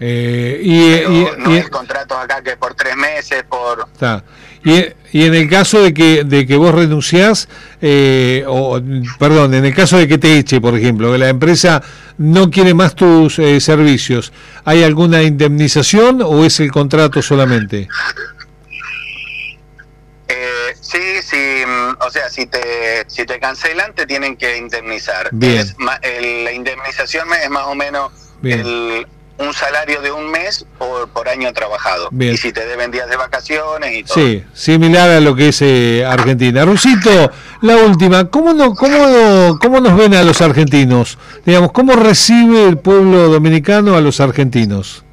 Eh, 0.00 0.60
y, 0.62 1.40
no 1.40 1.50
hay 1.50 1.62
contratos 1.64 2.16
acá 2.18 2.40
que 2.42 2.56
por 2.56 2.74
tres 2.74 2.96
meses, 2.96 3.42
por... 3.48 3.88
Está. 3.92 4.22
Y, 4.64 4.84
y, 5.12 5.24
en 5.24 5.34
el 5.34 5.48
caso 5.48 5.82
de 5.82 5.94
que, 5.94 6.24
de 6.24 6.46
que 6.46 6.56
vos 6.56 6.74
renunciás, 6.74 7.48
eh, 7.80 8.44
o 8.46 8.80
perdón, 9.18 9.54
en 9.54 9.64
el 9.64 9.74
caso 9.74 9.96
de 9.96 10.06
que 10.06 10.18
te 10.18 10.38
eche, 10.38 10.60
por 10.60 10.76
ejemplo, 10.76 11.12
que 11.12 11.18
la 11.18 11.28
empresa 11.28 11.82
no 12.18 12.50
quiere 12.50 12.74
más 12.74 12.94
tus 12.94 13.38
eh, 13.38 13.60
servicios, 13.60 14.32
¿hay 14.64 14.82
alguna 14.82 15.22
indemnización 15.22 16.20
o 16.22 16.44
es 16.44 16.60
el 16.60 16.70
contrato 16.70 17.22
solamente? 17.22 17.88
Sí, 20.80 21.22
sí, 21.22 21.62
mm, 21.66 22.02
o 22.04 22.10
sea, 22.10 22.28
si 22.28 22.46
te, 22.46 23.04
si 23.06 23.24
te 23.24 23.38
cancelan, 23.38 23.94
te 23.94 24.06
tienen 24.06 24.36
que 24.36 24.56
indemnizar. 24.56 25.28
Bien. 25.32 25.66
la 25.78 26.52
indemnización 26.52 27.28
es 27.42 27.50
más 27.50 27.66
o 27.66 27.74
menos 27.74 28.12
un 29.38 29.54
salario 29.54 30.02
de 30.02 30.10
un 30.10 30.30
mes 30.30 30.66
por, 30.78 31.08
por 31.10 31.28
año 31.28 31.52
trabajado. 31.52 32.08
Bien. 32.10 32.34
Y 32.34 32.36
si 32.36 32.52
te 32.52 32.66
deben 32.66 32.90
días 32.90 33.08
de 33.08 33.16
vacaciones 33.16 33.96
y 33.96 34.02
todo. 34.02 34.14
Sí, 34.14 34.44
similar 34.52 35.10
a 35.10 35.20
lo 35.20 35.34
que 35.34 35.48
es 35.48 35.62
eh, 35.62 36.04
Argentina. 36.04 36.64
Rusito, 36.64 37.30
la 37.62 37.76
última, 37.76 38.24
¿cómo, 38.26 38.52
no, 38.52 38.74
cómo, 38.74 39.58
¿cómo 39.60 39.80
nos 39.80 39.96
ven 39.96 40.14
a 40.14 40.24
los 40.24 40.40
argentinos? 40.40 41.18
Digamos, 41.46 41.72
¿cómo 41.72 41.94
recibe 41.94 42.66
el 42.66 42.78
pueblo 42.78 43.28
dominicano 43.28 43.96
a 43.96 44.00
los 44.00 44.20
argentinos? 44.20 45.04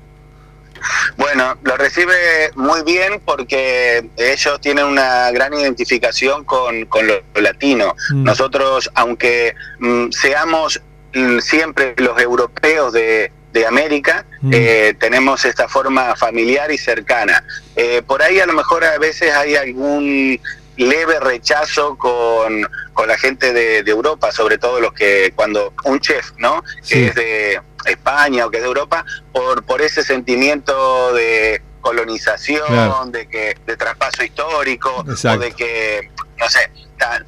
Bueno, 1.17 1.57
lo 1.63 1.77
recibe 1.77 2.51
muy 2.55 2.83
bien 2.83 3.21
porque 3.23 4.09
ellos 4.17 4.61
tienen 4.61 4.85
una 4.85 5.31
gran 5.31 5.53
identificación 5.53 6.43
con, 6.43 6.85
con 6.85 7.07
lo 7.07 7.21
latino. 7.35 7.95
Mm. 8.09 8.23
Nosotros, 8.23 8.89
aunque 8.95 9.55
mm, 9.79 10.11
seamos 10.11 10.81
mm, 11.13 11.39
siempre 11.39 11.93
los 11.97 12.19
europeos 12.19 12.93
de, 12.93 13.31
de 13.55 13.65
América, 13.65 14.25
eh, 14.51 14.93
tenemos 14.99 15.45
esta 15.45 15.69
forma 15.69 16.13
familiar 16.17 16.71
y 16.71 16.77
cercana. 16.77 17.41
Eh, 17.77 18.01
por 18.05 18.21
ahí 18.21 18.39
a 18.39 18.45
lo 18.45 18.53
mejor 18.53 18.83
a 18.83 18.97
veces 18.97 19.33
hay 19.33 19.55
algún 19.55 20.39
leve 20.77 21.19
rechazo 21.19 21.97
con, 21.97 22.67
con 22.93 23.07
la 23.07 23.17
gente 23.17 23.53
de, 23.53 23.79
Europa, 23.89 24.31
sobre 24.31 24.57
todo 24.57 24.79
los 24.79 24.93
que 24.93 25.31
cuando 25.35 25.73
un 25.85 25.99
chef, 25.99 26.31
¿no? 26.37 26.63
Que 26.87 27.07
es 27.07 27.15
de 27.15 27.61
España 27.85 28.45
o 28.45 28.51
que 28.51 28.57
es 28.57 28.63
de 28.63 28.67
Europa, 28.67 29.05
por, 29.31 29.63
por 29.63 29.81
ese 29.81 30.03
sentimiento 30.03 31.13
de 31.13 31.61
colonización, 31.81 33.11
de 33.11 33.27
que 33.27 33.55
de 33.65 33.77
traspaso 33.77 34.23
histórico, 34.23 35.05
o 35.05 35.37
de 35.37 35.51
que, 35.53 36.11
no 36.37 36.49
sé, 36.49 36.71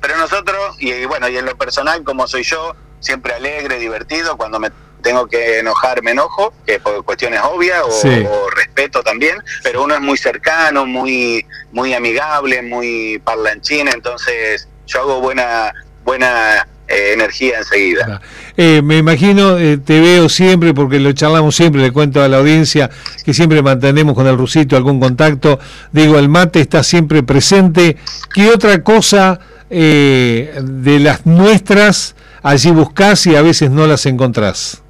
pero 0.01 0.17
nosotros, 0.17 0.75
y, 0.79 1.05
bueno, 1.05 1.29
y 1.29 1.37
en 1.37 1.45
lo 1.45 1.55
personal, 1.57 2.03
como 2.03 2.27
soy 2.27 2.43
yo, 2.43 2.75
siempre 2.99 3.33
alegre, 3.33 3.77
divertido, 3.77 4.37
cuando 4.37 4.59
me 4.59 4.71
tengo 5.07 5.25
que 5.25 5.59
enojar, 5.59 6.03
me 6.03 6.11
enojo, 6.11 6.51
que 6.65 6.81
por 6.81 7.01
cuestiones 7.05 7.39
obvias 7.41 7.81
o, 7.81 8.49
respeto 8.49 9.01
también, 9.01 9.37
pero 9.63 9.85
uno 9.85 9.95
es 9.95 10.01
muy 10.01 10.17
cercano, 10.17 10.85
muy, 10.85 11.45
muy 11.71 11.93
amigable, 11.93 12.61
muy 12.61 13.17
parlanchín, 13.23 13.87
entonces 13.87 14.67
yo 14.85 14.99
hago 14.99 15.21
buena, 15.21 15.73
buena 16.03 16.67
eh, 16.89 17.13
energía 17.13 17.59
enseguida. 17.59 18.19
Eh, 18.57 18.81
me 18.83 18.97
imagino, 18.97 19.57
eh, 19.57 19.77
te 19.77 20.01
veo 20.01 20.27
siempre, 20.27 20.73
porque 20.73 20.99
lo 20.99 21.13
charlamos 21.13 21.55
siempre, 21.55 21.81
le 21.81 21.91
cuento 21.93 22.21
a 22.21 22.27
la 22.27 22.39
audiencia 22.39 22.89
que 23.23 23.33
siempre 23.33 23.61
mantenemos 23.61 24.13
con 24.13 24.27
el 24.27 24.37
rusito 24.37 24.75
algún 24.75 24.99
contacto. 24.99 25.57
Digo, 25.93 26.19
el 26.19 26.27
mate 26.27 26.59
está 26.59 26.83
siempre 26.83 27.23
presente. 27.23 27.95
¿Qué 28.33 28.49
otra 28.49 28.83
cosa 28.83 29.39
de 29.69 30.97
las 30.99 31.25
nuestras 31.25 32.15
allí 32.43 32.71
buscas 32.71 33.25
y 33.25 33.37
a 33.37 33.41
veces 33.41 33.71
no 33.71 33.87
las 33.87 34.05
encontrás? 34.05 34.81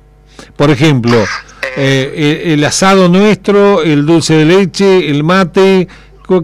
Por 0.56 0.69
ejemplo, 0.69 1.26
el 1.76 2.63
asado 2.63 3.08
nuestro, 3.10 3.84
el 3.84 4.06
dulce 4.06 4.36
de 4.36 4.45
leche, 4.45 5.10
el 5.10 5.23
mate, 5.23 5.88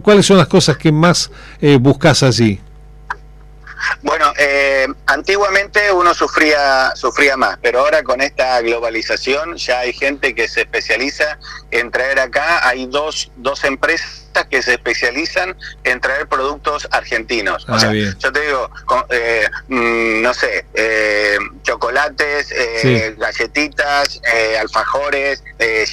¿cuáles 0.02 0.26
son 0.26 0.38
las 0.38 0.48
cosas 0.48 0.78
que 0.78 0.92
más 0.92 1.32
buscas 1.80 2.24
allí? 2.24 2.60
Bueno, 4.02 4.23
eh, 4.84 4.94
antiguamente 5.08 5.92
uno 5.92 6.14
sufría, 6.14 6.96
sufría 6.96 7.38
más, 7.38 7.58
pero 7.62 7.80
ahora 7.80 8.04
con 8.04 8.22
esta 8.22 8.62
globalización 8.62 9.56
ya 9.56 9.80
hay 9.80 9.94
gente 9.94 10.36
que 10.36 10.48
se 10.48 10.62
especializa 10.62 11.38
en 11.72 11.92
traer 11.92 12.20
acá, 12.20 12.68
hay 12.68 12.86
dos, 12.88 13.32
dos 13.38 13.64
empresas 13.64 14.24
que 14.50 14.62
se 14.62 14.74
especializan 14.74 15.56
en 15.84 16.02
traer 16.02 16.28
productos 16.28 16.88
argentinos. 16.92 17.68
o 17.70 17.74
ah, 17.74 17.80
sea, 17.80 17.94
yo 17.94 18.32
te 18.32 18.42
digo, 18.42 18.70
eh, 19.10 19.48
mm, 19.68 20.22
no 20.22 20.34
sé, 20.34 20.66
eh, 20.74 21.38
chocolates, 21.62 22.54
galletitas, 23.18 24.20
alfajores, 24.60 25.44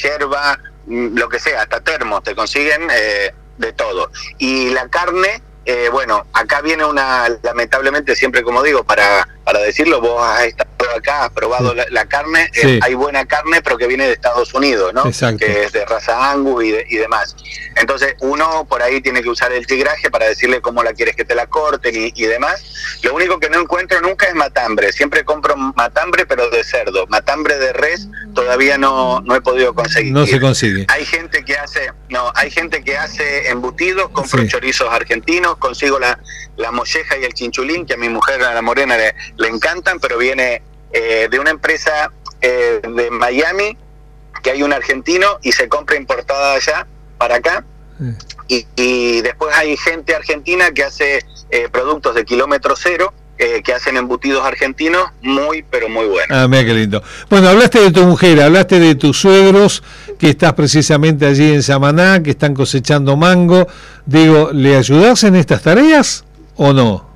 yerba, 0.03 0.59
mm, 0.87 1.18
lo 1.18 1.29
que 1.29 1.38
sea, 1.38 1.62
hasta 1.62 1.81
termos 1.81 2.22
te 2.22 2.35
consiguen 2.35 2.88
de 2.88 3.72
todo. 3.74 4.11
Y 4.38 4.70
la 4.70 4.88
carne 4.88 5.42
eh, 5.64 5.88
bueno, 5.92 6.27
acá 6.33 6.61
viene 6.61 6.85
una, 6.85 7.29
lamentablemente, 7.42 8.16
siempre 8.16 8.42
como 8.42 8.62
digo, 8.62 8.85
para, 8.85 9.29
para 9.44 9.61
decirlo, 9.61 10.01
vos 10.01 10.23
has 10.23 10.44
estado 10.44 10.70
acá, 10.97 11.25
has 11.25 11.31
probado 11.31 11.75
la, 11.75 12.07
carne, 12.07 12.51
eh, 12.55 12.81
hay 12.83 12.95
buena 12.95 13.25
carne, 13.27 13.62
pero 13.62 13.77
que 13.77 13.87
viene 13.87 14.07
de 14.07 14.12
Estados 14.12 14.53
Unidos, 14.55 14.93
¿no? 14.95 15.05
Que 15.37 15.64
es 15.64 15.73
de 15.73 15.85
raza 15.85 16.31
Angus 16.31 16.64
y, 16.64 16.75
y, 16.88 16.97
demás. 16.97 17.37
Entonces, 17.77 18.14
uno 18.21 18.66
por 18.69 18.83
ahí 18.83 19.01
tiene 19.01 19.23
que 19.23 19.29
usar 19.29 19.53
el 19.53 19.66
tigraje 19.66 20.11
para 20.11 20.27
decirle 20.27 20.61
cómo 20.61 20.83
la 20.83 20.93
quieres 20.93 21.16
que 21.16 21.25
te 21.25 21.35
la 21.35 21.47
corten 21.47 21.95
y, 21.95 22.12
y 22.14 22.27
demás. 22.27 22.99
Lo 23.03 23.14
único 23.14 23.38
que 23.38 23.51
no 23.51 23.61
encuentro 23.61 24.01
nunca 24.01 24.27
es 24.27 24.35
matambre, 24.35 24.93
siempre 24.93 25.25
compro 25.25 25.57
matambre, 25.57 26.27
pero 26.27 26.49
de 26.51 26.64
cerdo. 26.64 27.07
Matambre 27.09 27.59
de 27.59 27.73
res 27.73 28.09
todavía 28.35 28.79
no, 28.79 29.21
no 29.21 29.35
he 29.35 29.40
podido 29.40 29.75
conseguir. 29.75 30.12
No 30.12 30.27
se 30.27 30.40
consigue. 30.40 30.87
Hay 30.88 31.05
gente 31.05 31.45
que 31.45 31.57
hace, 31.57 31.93
no, 32.09 32.33
hay 32.35 32.51
gente 32.51 32.83
que 32.83 32.97
hace 32.97 33.49
embutidos, 33.49 34.11
compro 34.11 34.47
chorizos 34.47 34.88
argentinos, 34.90 35.57
consigo 35.57 35.99
la, 35.99 36.19
la 36.61 36.70
molleja 36.70 37.18
y 37.18 37.25
el 37.25 37.35
chinchulín, 37.35 37.87
que 37.87 37.94
a 37.94 37.96
mi 37.96 38.09
mujer, 38.09 38.42
a 38.42 38.55
la 38.55 38.62
morena, 38.62 38.96
le, 38.96 39.14
le 39.37 39.49
encantan, 39.49 39.99
pero 39.99 40.18
viene 40.18 40.62
eh, 40.92 41.29
de 41.31 41.38
una 41.38 41.51
empresa 41.51 42.11
eh, 42.40 42.81
de 42.83 43.11
Miami, 43.11 43.77
que 44.42 44.51
hay 44.51 44.62
un 44.62 44.73
argentino 44.73 45.38
y 45.42 45.53
se 45.53 45.68
compra 45.68 45.96
importada 45.96 46.55
allá 46.55 46.87
para 47.18 47.37
acá. 47.37 47.64
Y, 48.49 49.20
después 49.20 49.55
hay 49.55 49.77
gente 49.77 50.14
argentina 50.14 50.73
que 50.73 50.83
hace 50.83 51.25
eh, 51.51 51.68
productos 51.70 52.14
de 52.14 52.25
kilómetro 52.25 52.75
cero, 52.77 53.12
que 53.64 53.73
hacen 53.73 53.96
embutidos 53.96 54.44
argentinos 54.44 55.03
muy, 55.23 55.62
pero 55.62 55.88
muy 55.88 56.05
buenos. 56.05 56.29
Ah, 56.31 56.46
mira 56.46 56.62
qué 56.62 56.75
lindo. 56.75 57.03
Bueno, 57.31 57.49
hablaste 57.49 57.81
de 57.81 57.90
tu 57.90 58.03
mujer, 58.03 58.38
hablaste 58.42 58.79
de 58.79 58.94
tus 58.96 59.18
suegros, 59.18 59.83
que 60.18 60.29
estás 60.29 60.53
precisamente 60.53 61.25
allí 61.25 61.55
en 61.55 61.62
Samaná, 61.62 62.23
que 62.23 62.31
están 62.31 62.53
cosechando 62.53 63.16
mango. 63.16 63.66
Digo, 64.05 64.51
¿le 64.53 64.77
ayudas 64.77 65.25
en 65.25 65.37
estas 65.37 65.62
tareas 65.62 66.25
o 66.61 66.75
no? 66.75 67.11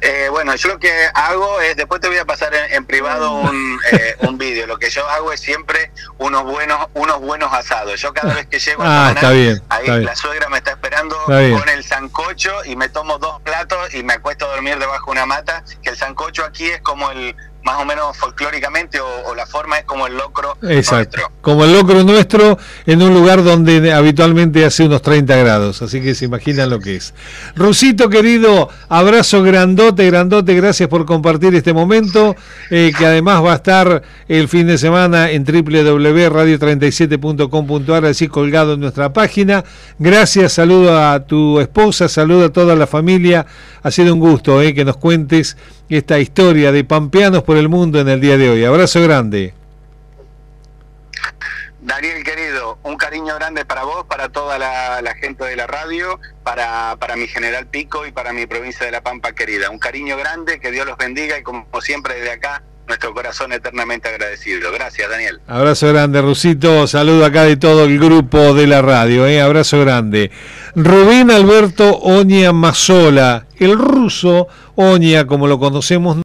Eh, 0.00 0.26
bueno, 0.30 0.56
yo 0.56 0.68
lo 0.68 0.80
que 0.80 0.90
hago 1.14 1.60
es, 1.60 1.76
después 1.76 2.00
te 2.00 2.08
voy 2.08 2.16
a 2.18 2.24
pasar 2.24 2.52
en, 2.54 2.84
privado 2.86 3.34
un, 3.34 3.78
eh, 3.92 4.16
un 4.20 4.36
vídeo. 4.36 4.66
Lo 4.66 4.78
que 4.78 4.90
yo 4.90 5.08
hago 5.08 5.32
es 5.32 5.40
siempre 5.40 5.92
unos 6.18 6.42
buenos, 6.42 6.88
unos 6.94 7.20
buenos 7.20 7.52
asados. 7.52 8.00
Yo 8.00 8.12
cada 8.12 8.34
vez 8.34 8.46
que 8.48 8.58
llego 8.58 8.82
a 8.82 9.08
ah, 9.08 9.12
está 9.12 9.30
bien, 9.30 9.62
ahí 9.68 9.86
la 9.86 10.16
suegra 10.16 10.48
me 10.48 10.58
está 10.58 10.72
esperando 10.72 11.16
con 11.24 11.68
el 11.68 11.84
sancocho 11.84 12.64
y 12.64 12.74
me 12.74 12.88
tomo 12.88 13.18
dos 13.18 13.40
platos 13.42 13.94
y 13.94 14.02
me 14.02 14.14
acuesto 14.14 14.46
a 14.46 14.48
dormir 14.48 14.78
debajo 14.78 15.06
de 15.06 15.12
una 15.12 15.26
mata. 15.26 15.62
Que 15.84 15.90
el 15.90 15.96
sancocho 15.96 16.44
aquí 16.44 16.66
es 16.66 16.80
como 16.80 17.12
el 17.12 17.36
más 17.62 17.80
o 17.80 17.84
menos 17.84 18.16
folclóricamente 18.16 18.98
o, 19.00 19.34
la 19.34 19.46
forma 19.46 19.78
es 19.78 19.84
como 19.84 20.06
el 20.06 20.16
locro 20.16 20.56
Exacto. 20.62 21.20
Como 21.40 21.64
el 21.64 21.72
locro 21.72 22.04
nuestro 22.04 22.58
en 22.86 23.02
un 23.02 23.12
lugar 23.14 23.42
donde 23.44 23.92
habitualmente 23.92 24.64
hace 24.64 24.84
unos 24.84 25.02
30 25.02 25.36
grados, 25.36 25.82
así 25.82 26.00
que 26.00 26.14
se 26.14 26.24
imaginan 26.24 26.70
lo 26.70 26.80
que 26.80 26.96
es. 26.96 27.14
Rusito 27.54 28.08
querido, 28.08 28.70
abrazo 28.88 29.42
grandote, 29.42 30.06
grandote, 30.06 30.54
gracias 30.54 30.88
por 30.88 31.04
compartir 31.06 31.54
este 31.54 31.72
momento, 31.72 32.34
eh, 32.70 32.92
que 32.96 33.06
además 33.06 33.44
va 33.44 33.52
a 33.52 33.56
estar 33.56 34.02
el 34.28 34.48
fin 34.48 34.66
de 34.66 34.78
semana 34.78 35.30
en 35.30 35.44
www.radio37.com.ar, 35.44 38.04
así 38.04 38.28
colgado 38.28 38.74
en 38.74 38.80
nuestra 38.80 39.12
página. 39.12 39.64
Gracias, 39.98 40.52
saludo 40.54 40.98
a 40.98 41.26
tu 41.26 41.60
esposa, 41.60 42.08
saludo 42.08 42.46
a 42.46 42.48
toda 42.50 42.74
la 42.74 42.86
familia, 42.86 43.46
ha 43.82 43.90
sido 43.90 44.14
un 44.14 44.20
gusto 44.20 44.62
eh, 44.62 44.72
que 44.74 44.84
nos 44.84 44.96
cuentes 44.96 45.56
esta 45.88 46.20
historia 46.20 46.70
de 46.72 46.84
pampeanos 46.84 47.42
por 47.50 47.56
el 47.56 47.68
mundo 47.68 47.98
en 47.98 48.08
el 48.08 48.20
día 48.20 48.38
de 48.38 48.48
hoy. 48.48 48.64
Abrazo 48.64 49.02
grande. 49.02 49.52
Daniel 51.80 52.22
querido, 52.22 52.78
un 52.84 52.96
cariño 52.96 53.34
grande 53.34 53.64
para 53.64 53.82
vos, 53.82 54.06
para 54.06 54.28
toda 54.28 54.56
la, 54.56 55.14
gente 55.16 55.42
de 55.42 55.56
la 55.56 55.66
radio, 55.66 56.20
para, 56.44 56.94
para 57.00 57.16
mi 57.16 57.26
general 57.26 57.66
Pico 57.66 58.06
y 58.06 58.12
para 58.12 58.32
mi 58.32 58.46
provincia 58.46 58.86
de 58.86 58.92
La 58.92 59.00
Pampa 59.00 59.32
querida. 59.32 59.68
Un 59.68 59.80
cariño 59.80 60.16
grande, 60.16 60.60
que 60.60 60.70
Dios 60.70 60.86
los 60.86 60.96
bendiga 60.96 61.38
y 61.38 61.42
como 61.42 61.66
siempre 61.80 62.14
desde 62.14 62.30
acá, 62.30 62.62
nuestro 62.86 63.12
corazón 63.12 63.52
eternamente 63.52 64.08
agradecido. 64.08 64.70
Gracias, 64.70 65.10
Daniel. 65.10 65.40
Abrazo 65.48 65.88
grande, 65.88 66.22
Rusito. 66.22 66.86
Saludo 66.86 67.24
acá 67.24 67.42
de 67.42 67.56
todo 67.56 67.86
el 67.86 67.98
grupo 67.98 68.54
de 68.54 68.68
la 68.68 68.80
radio. 68.80 69.26
¿eh? 69.26 69.40
Abrazo 69.40 69.80
grande. 69.80 70.30
Rubén 70.76 71.32
Alberto 71.32 71.98
Oña 71.98 72.52
Mazola, 72.52 73.46
el 73.58 73.76
ruso 73.76 74.46
Oña, 74.76 75.26
como 75.26 75.48
lo 75.48 75.58
conocemos. 75.58 76.18